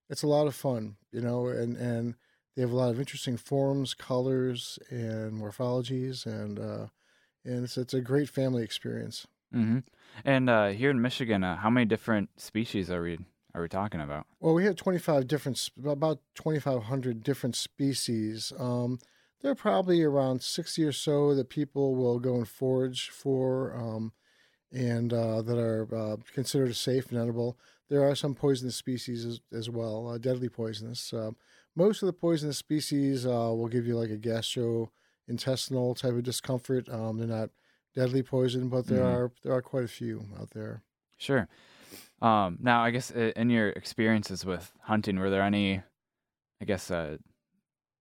[0.10, 2.16] it's a lot of fun, you know, and and
[2.56, 6.88] they have a lot of interesting forms, colors, and morphologies, and uh,
[7.46, 9.26] and it's it's a great family experience.
[9.52, 9.80] Hmm
[10.26, 13.20] And uh, here in Michigan, uh, how many different species are we
[13.56, 14.28] are we talking about?
[14.40, 18.54] Well, we have 25 different, about 2,500 different species.
[18.60, 19.00] Um,
[19.42, 24.14] there are probably around 60 or so that people will go and forage for um,
[24.72, 27.58] and uh, that are uh, considered safe and edible.
[27.90, 31.12] There are some poisonous species as, as well, uh, deadly poisonous.
[31.12, 31.32] Uh,
[31.76, 36.88] most of the poisonous species will give you like a gastrointestinal type of discomfort.
[36.90, 37.50] Um, they're not
[38.00, 39.14] deadly poison, but there Mhm.
[39.14, 40.84] are there are quite a few out there.
[41.18, 41.48] Sure.
[42.22, 45.82] Um, now, I guess in your experiences with hunting, were there any,
[46.62, 47.18] I guess, uh,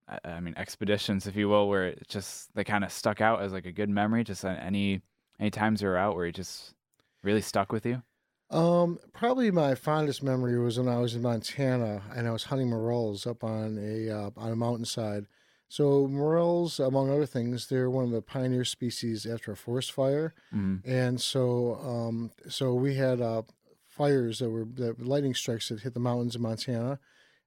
[0.07, 3.41] I, I mean, expeditions, if you will, where it just they kind of stuck out
[3.41, 4.23] as like a good memory?
[4.23, 5.01] Just uh, any
[5.39, 6.75] any times you were out where it just
[7.23, 8.03] really stuck with you?
[8.51, 12.69] Um, probably my fondest memory was when I was in Montana and I was hunting
[12.69, 15.27] morels up on a uh, on a mountainside.
[15.69, 20.33] So morels, among other things, they're one of the pioneer species after a forest fire,
[20.53, 20.81] Mhm.
[20.83, 23.43] and so um, so we had uh,
[23.87, 26.99] fires that were that lightning strikes that hit the mountains in Montana,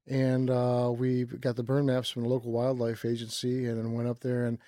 [0.07, 4.09] and uh, we got the burn maps from the local wildlife agency, and then went
[4.09, 4.59] up there and.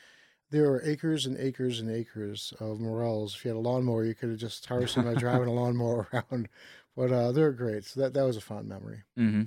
[0.51, 3.35] There were acres and acres and acres of morels.
[3.35, 6.49] If you had a lawnmower, you could have just harvested by driving a lawnmower around.
[6.95, 7.87] But uh, they're great.
[7.87, 9.03] So that, that was a fond memory.
[9.17, 9.45] hmm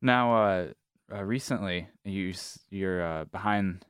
[0.00, 0.32] Now,
[1.14, 2.34] uh, recently, you
[2.70, 3.84] you're uh, behind,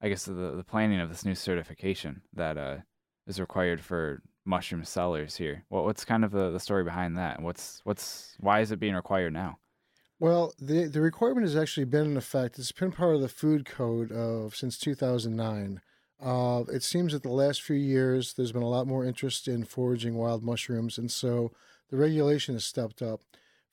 [0.00, 2.76] I guess, the the planning of this new certification that uh,
[3.26, 5.64] is required for mushroom sellers here.
[5.68, 7.40] What what's kind of the, the story behind that?
[7.42, 9.58] What's what's why is it being required now?
[10.20, 12.58] Well, the the requirement has actually been in effect.
[12.58, 15.80] It's been part of the food code of since 2009.
[16.22, 19.64] Uh, it seems that the last few years there's been a lot more interest in
[19.64, 21.52] foraging wild mushrooms, and so
[21.90, 23.20] the regulation has stepped up.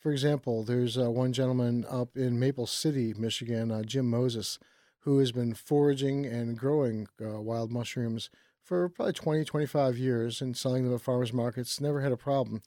[0.01, 4.59] For example, there's uh, one gentleman up in Maple City, Michigan, uh, Jim Moses,
[4.99, 8.29] who has been foraging and growing uh, wild mushrooms
[8.61, 11.79] for probably 20, 25 years and selling them at farmers markets.
[11.79, 12.61] Never had a problem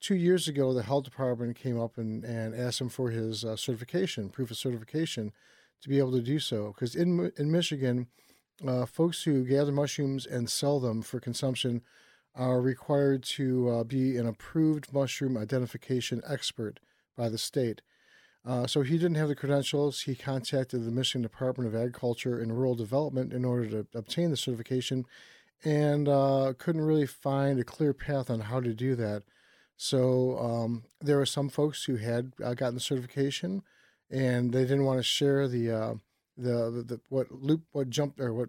[0.00, 3.56] two years ago, the health department came up and, and asked him for his uh,
[3.56, 5.32] certification, proof of certification,
[5.82, 6.72] to be able to do so.
[6.74, 8.08] Because in in Michigan,
[8.66, 11.82] uh, folks who gather mushrooms and sell them for consumption
[12.34, 16.80] are required to uh, be an approved mushroom identification expert
[17.16, 17.82] by the state.
[18.46, 20.02] Uh, so he didn't have the credentials.
[20.02, 24.36] He contacted the Michigan Department of Agriculture and Rural Development in order to obtain the
[24.36, 25.04] certification,
[25.62, 29.24] and uh, couldn't really find a clear path on how to do that.
[29.76, 33.62] So um, there were some folks who had uh, gotten the certification,
[34.10, 35.94] and they didn't want to share the uh,
[36.36, 38.48] the, the, the what loop what jump or what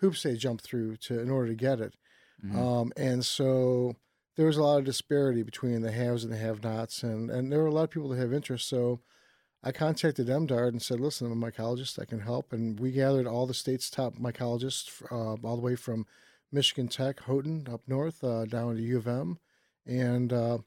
[0.00, 1.94] hoops they jumped through to in order to get it.
[2.44, 2.56] Mhm.
[2.56, 3.96] Um, and so
[4.36, 7.60] there was a lot of disparity between the haves and the have-nots, and and there
[7.60, 8.68] were a lot of people that have interest.
[8.68, 9.00] So
[9.62, 11.98] I contacted MDARD and said, "Listen, I'm a mycologist.
[12.00, 15.76] I can help." And we gathered all the state's top mycologists, uh, all the way
[15.76, 16.06] from
[16.52, 19.38] Michigan Tech, Houghton up north, uh, down to U of M,
[19.86, 20.58] and uh,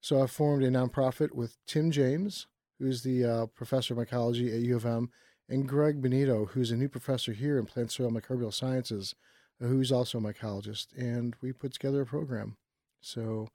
[0.00, 2.46] so I formed a nonprofit with Tim James,
[2.78, 5.10] who's the uh, professor of mycology at U of M,
[5.48, 9.14] and Greg Bonito, who's a new professor here in plant soil microbial sciences,
[9.60, 12.56] who's also a mycologist, and we put together a program.
[13.00, 13.48] So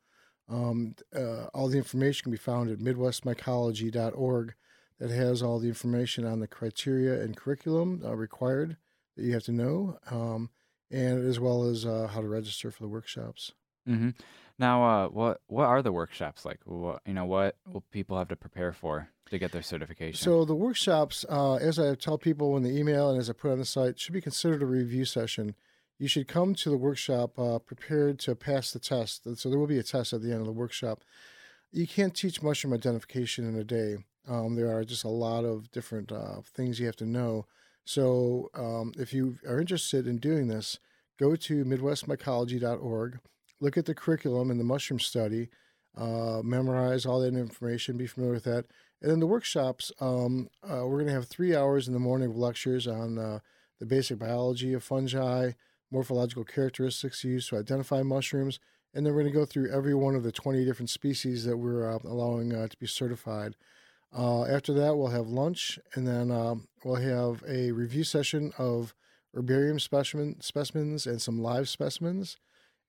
[0.48, 4.54] um, uh, all the information can be found at midwestmycology.org
[5.00, 8.78] that has all the information on the criteria and curriculum uh, required
[9.16, 10.50] that you have to know, um,
[10.92, 13.54] and as well as uh, how to register for the workshops.
[13.88, 14.10] Mm-hmm.
[14.58, 16.60] Now, uh, what what are the workshops like?
[16.66, 20.20] What you know, what will people have to prepare for to get their certification?
[20.20, 23.52] So the workshops, uh, as I tell people in the email and as I put
[23.52, 25.56] on the site, should be considered a review session.
[26.00, 29.28] You should come to the workshop uh, prepared to pass the test.
[29.38, 31.04] So there will be a test at the end of the workshop.
[31.72, 33.98] You can't teach mushroom identification in a day.
[34.28, 37.46] Um, there are just a lot of different uh, things you have to know.
[37.86, 40.80] So um, if you are interested in doing this,
[41.20, 43.20] go to midwestmycology.org
[43.60, 45.50] look at the curriculum and the mushroom study,
[45.98, 48.66] uh, memorize all that information, be familiar with that.
[49.02, 52.30] And then the workshops, um, uh, we're going to have three hours in the morning
[52.30, 53.40] of lectures on uh,
[53.80, 55.52] the basic biology of fungi,
[55.92, 58.60] morphological characteristics used to identify mushrooms,
[58.94, 61.58] and then we're going to go through every one of the 20 different species that
[61.58, 63.56] we're uh, allowing uh, to be certified.
[64.16, 68.96] Uh, after that, we'll have lunch, and then um, we'll have a review session of
[69.34, 72.38] herbarium specimen, specimens and some live specimens.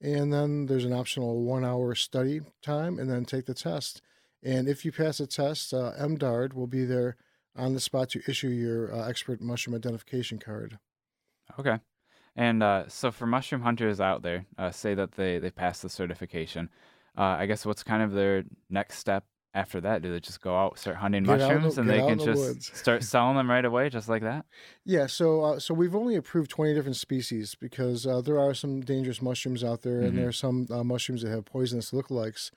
[0.01, 4.01] And then there's an optional one hour study time and then take the test.
[4.43, 7.17] And if you pass the test, uh, MDARD will be there
[7.55, 10.79] on the spot to issue your uh, expert mushroom identification card.
[11.59, 11.79] Okay.
[12.37, 15.89] And uh, so for mushroom hunters out there, uh, say that they, they pass the
[15.89, 16.71] certification,
[17.19, 20.01] uh, I guess what's kind of their next step after that?
[20.01, 22.39] Do they just go out, start hunting Get mushrooms, the- and they can the just
[22.41, 22.71] woods.
[22.79, 24.47] start selling them right away, just like that?
[24.85, 28.81] Yeah, so uh, so we've only approved 20 different species because uh, there are some
[28.81, 30.07] dangerous mushrooms out there, Mhm.
[30.09, 32.53] and there are some uh, mushrooms that have poisonous lookalikes.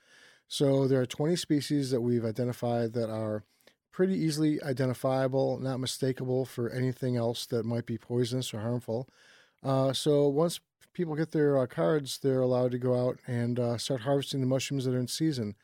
[0.46, 3.42] So there are 20 species that we've identified that are
[3.90, 9.08] pretty easily identifiable, not mistakable for anything else that might be poisonous or harmful.
[9.64, 10.60] Uh, so once
[10.92, 14.46] people get their uh, cards, they're allowed to go out and uh, start harvesting the
[14.46, 15.54] mushrooms that are in season.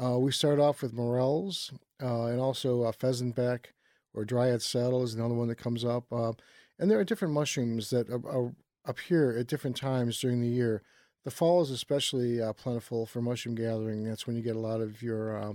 [0.00, 1.72] Uh, we start off with morels
[2.02, 3.66] uh, and also uh, pheasantback
[4.14, 6.04] or dryad saddle is another one that comes up.
[6.12, 6.32] Uh,
[6.78, 8.52] and there are different mushrooms that are, are,
[8.84, 10.82] appear at different times during the year.
[11.24, 14.04] The fall is especially plentiful for mushroom gathering.
[14.04, 15.52] That's when you get a lot of your uh,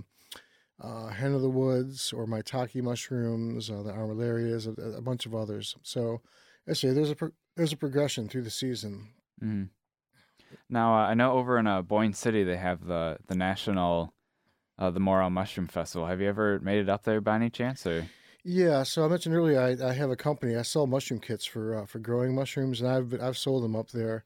[0.80, 5.34] uh, hen of the woods or maitake mushrooms, uh, the armillarias, a, a bunch of
[5.34, 5.74] others.
[5.82, 6.20] So,
[6.68, 7.16] I say there's a
[7.56, 9.08] there's a progression through the season.
[9.40, 9.64] hmm
[10.68, 14.14] Now, uh, I know over in uh, Boyne City they have the the national,
[14.78, 16.06] uh, the Morel Mushroom Festival.
[16.06, 17.86] Have you ever made it up there by any chance?
[17.86, 18.08] Or
[18.44, 20.56] Yeah, so I mentioned earlier I, I have a company.
[20.56, 23.90] I sell mushroom kits for uh, for growing mushrooms, and I've I've sold them up
[23.90, 24.24] there.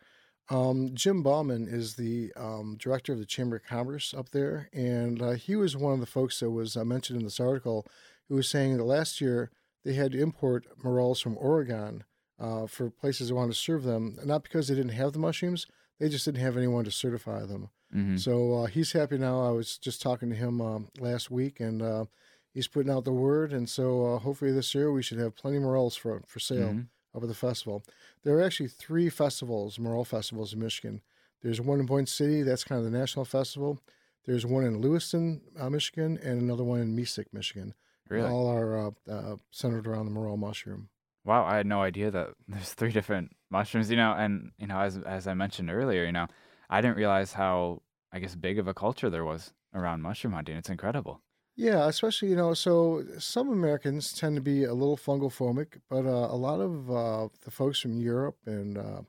[0.51, 5.21] Um, Jim Bauman is the um, director of the Chamber of Commerce up there, and
[5.21, 7.87] uh, he was one of the folks that was uh, mentioned in this article,
[8.29, 9.51] who was saying that last year
[9.85, 12.05] they had to import morels from Oregon
[12.39, 15.67] uh, for places that wanted to serve them, not because they didn't have the mushrooms,
[15.99, 17.71] they just didn't have anyone to certify them.
[17.95, 18.19] Mhm.
[18.21, 19.41] So uh, he's happy now.
[19.47, 22.05] I was just talking to him um, last week, and uh,
[22.53, 23.53] he's putting out the word.
[23.53, 26.87] And so uh, hopefully this year we should have plenty morels for for sale Mhm.
[27.15, 27.83] up at the festival.
[28.25, 31.01] There are actually three festivals, morel festivals in Michigan.
[31.41, 32.43] There's one in Boyne City.
[32.43, 33.81] That's kind of the national festival.
[34.27, 37.73] There's one in Lewiston, uh, Michigan, and another one in Mesick, Michigan.
[38.11, 38.29] Really?
[38.29, 40.91] All are uh, uh, centered around the morel mushroom.
[41.29, 43.91] Wow, I had no idea that there's three different mushrooms.
[43.91, 46.27] You know, and you know, as as I mentioned earlier, you know,
[46.69, 50.57] I didn't realize how I guess big of a culture there was around mushroom hunting.
[50.57, 51.23] It's incredible.
[51.55, 56.07] Yeah, especially you know, so some Americans tend to be a little fungal phobic, but
[56.07, 59.03] uh, a lot of uh, the folks from Europe and uh,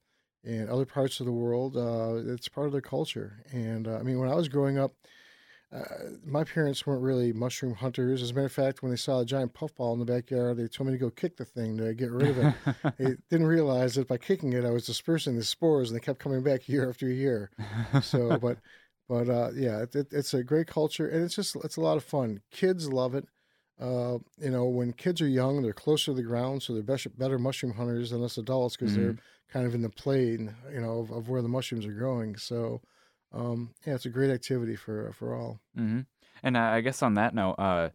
[0.44, 3.44] and other parts of the world, uh, it's part of their culture.
[3.52, 4.94] And uh, I mean, when I was growing up,
[5.72, 5.84] uh,
[6.26, 8.24] my parents weren't really mushroom hunters.
[8.24, 10.68] As a matter of fact, when they saw a giant puffball in the backyard, they
[10.68, 12.96] told me to go kick the thing to get rid of it.
[12.98, 16.20] they didn't realize that by kicking it, I was dispersing the spores, and they kept
[16.20, 17.52] coming back year after year.
[18.02, 18.58] So, but
[19.08, 21.98] but uh, yeah, it, it, it's a great culture, and it's just it's a lot
[21.98, 22.42] of fun.
[22.52, 23.26] Kids love it.
[23.80, 27.10] Uh, you know, when kids are young, they're closer to the ground, so they're better,
[27.10, 29.16] better mushroom hunters than us adults because they're
[29.52, 32.36] kind of in the plane, you know, of, of where the mushrooms are growing.
[32.36, 32.82] So,
[33.34, 35.60] um, yeah, it's a great activity for for all.
[35.76, 36.02] hmm
[36.44, 37.90] And uh, I guess on that note, uh,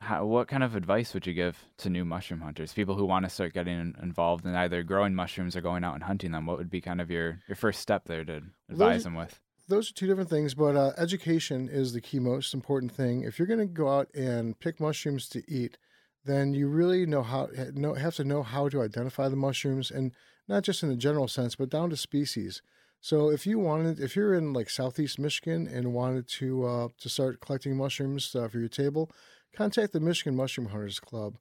[0.00, 3.24] how, what kind of advice would you give to new mushroom hunters, people who want
[3.24, 6.46] to start getting involved in either growing mushrooms or going out and hunting them?
[6.46, 9.40] What would be kind of your, your first step there to advise Those- them with?
[9.68, 13.22] Those are two different things, but uh, education is the key most important thing.
[13.22, 15.76] If you're going to go out and pick mushrooms to eat,
[16.24, 20.12] then you really know how know, have to know how to identify the mushrooms, and
[20.46, 22.62] not just in a general sense, but down to species.
[23.00, 27.08] So if you wanted, if you're in like Southeast Michigan and wanted to uh, to
[27.08, 29.10] start collecting mushrooms uh, for your table,
[29.54, 31.38] contact the Michigan Mushroom Hunters Club.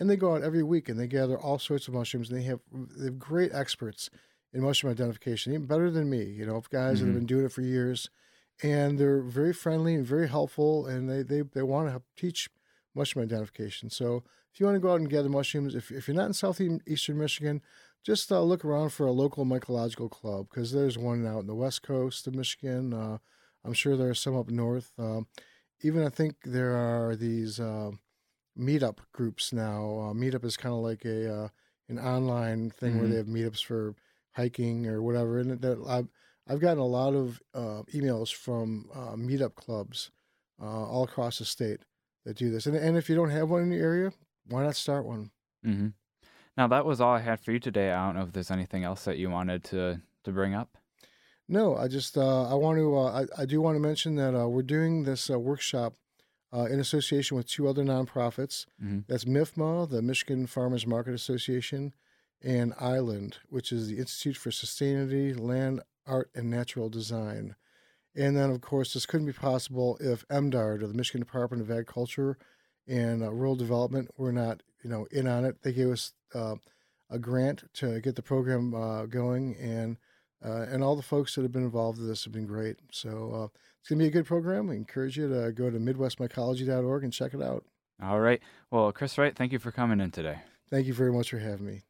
[0.00, 2.30] and they go out every week and they gather all sorts of mushrooms.
[2.30, 4.10] And they have they have great experts
[4.52, 6.24] in mushroom identification, even better than me.
[6.24, 7.18] You know, guys that have Mhm.
[7.18, 8.10] been doing it for years,
[8.62, 12.50] and they're very friendly and very helpful, and they they, they want to help teach
[12.94, 13.90] mushroom identification.
[13.90, 16.32] So if you want to go out and gather mushrooms, if if you're not in
[16.34, 17.62] southeastern Michigan,
[18.02, 21.54] just uh, look around for a local mycological club because there's one out in the
[21.54, 22.92] west coast of Michigan.
[22.92, 23.18] Uh,
[23.64, 24.92] I'm sure there are some up north.
[24.98, 25.28] Um,
[25.82, 27.92] even I think there are these uh,
[28.58, 29.84] meetup groups now.
[29.98, 31.48] Uh, meetup is kind of like a uh,
[31.88, 33.08] an online thing where Mhm.
[33.08, 33.94] they have meetups for
[34.32, 35.38] hiking or whatever.
[35.38, 36.08] And that I've
[36.46, 40.10] I've gotten a lot of uh, emails from uh, meetup clubs
[40.60, 41.84] uh, all across the state
[42.24, 42.66] that do this.
[42.66, 44.12] And and if you don't have one in your area,
[44.46, 45.32] why not start one?
[45.62, 45.94] hmm
[46.56, 47.92] Now that was all I had for you today.
[47.92, 50.76] I don't know if there's anything else that you wanted to to bring up.
[51.48, 54.34] No, I just uh, I want to uh, I, I do want to mention that
[54.38, 55.94] uh, we're doing this uh, workshop
[56.52, 58.66] uh, in association with two other nonprofits.
[58.82, 59.04] Mhm.
[59.08, 61.94] That's MIFMA, the Michigan Farmers Market Association,
[62.42, 67.56] and Island, which is the Institute for Sustainability, Land, Art, and Natural Design.
[68.14, 71.70] And then, of course, this couldn't be possible if MDARD, or the Michigan Department of
[71.70, 72.36] Agriculture
[72.86, 75.62] and uh, Rural Development, were not, you know, in on it.
[75.62, 76.56] They gave us uh,
[77.10, 79.96] a grant to get the program uh, going, and
[80.44, 82.76] uh, and all the folks that have been involved in this have been great.
[82.90, 84.68] So uh, it's going to be a good program.
[84.68, 87.64] We encourage you to go to MidwestMycology.org and check it out.
[88.02, 88.40] All right.
[88.70, 90.38] Well, Chris Wright, thank you for coming in today.
[90.68, 91.82] Thank you very much for having me.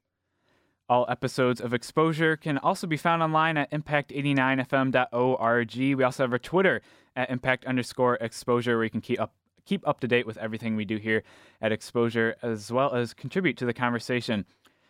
[0.88, 5.76] All episodes of Exposure can also be found online at impact89fm.org.
[5.76, 6.82] We also have our Twitter
[7.16, 9.32] at impact underscore exposure where you can keep up
[9.64, 11.22] keep up to date with everything we do here
[11.60, 14.44] at Exposure, as well as contribute to the conversation.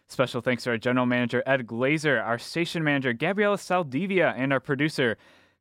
[0.08, 4.60] Special thanks to our general manager Ed Glazer, our station manager Gabriela Saldivia, and our
[4.60, 5.16] producer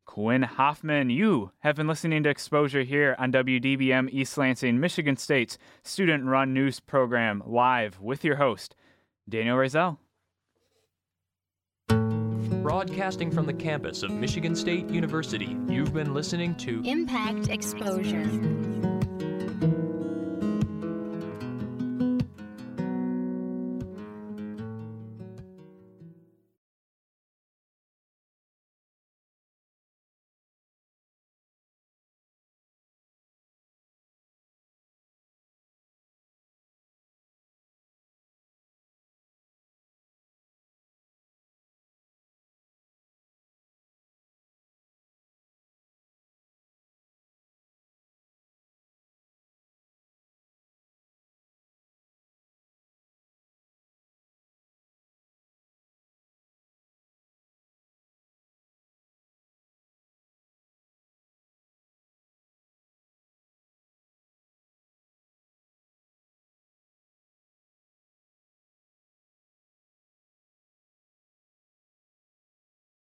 [0.06, 1.10] Quinn Hoffman.
[1.10, 6.80] You have been listening to Exposure here on WDBM East Lansing, Michigan State's student-run news
[6.80, 8.76] program, live with your host
[9.30, 9.98] Daniel Razel.
[12.62, 18.30] Broadcasting from the campus of Michigan State University, you've been listening to Impact Exposure.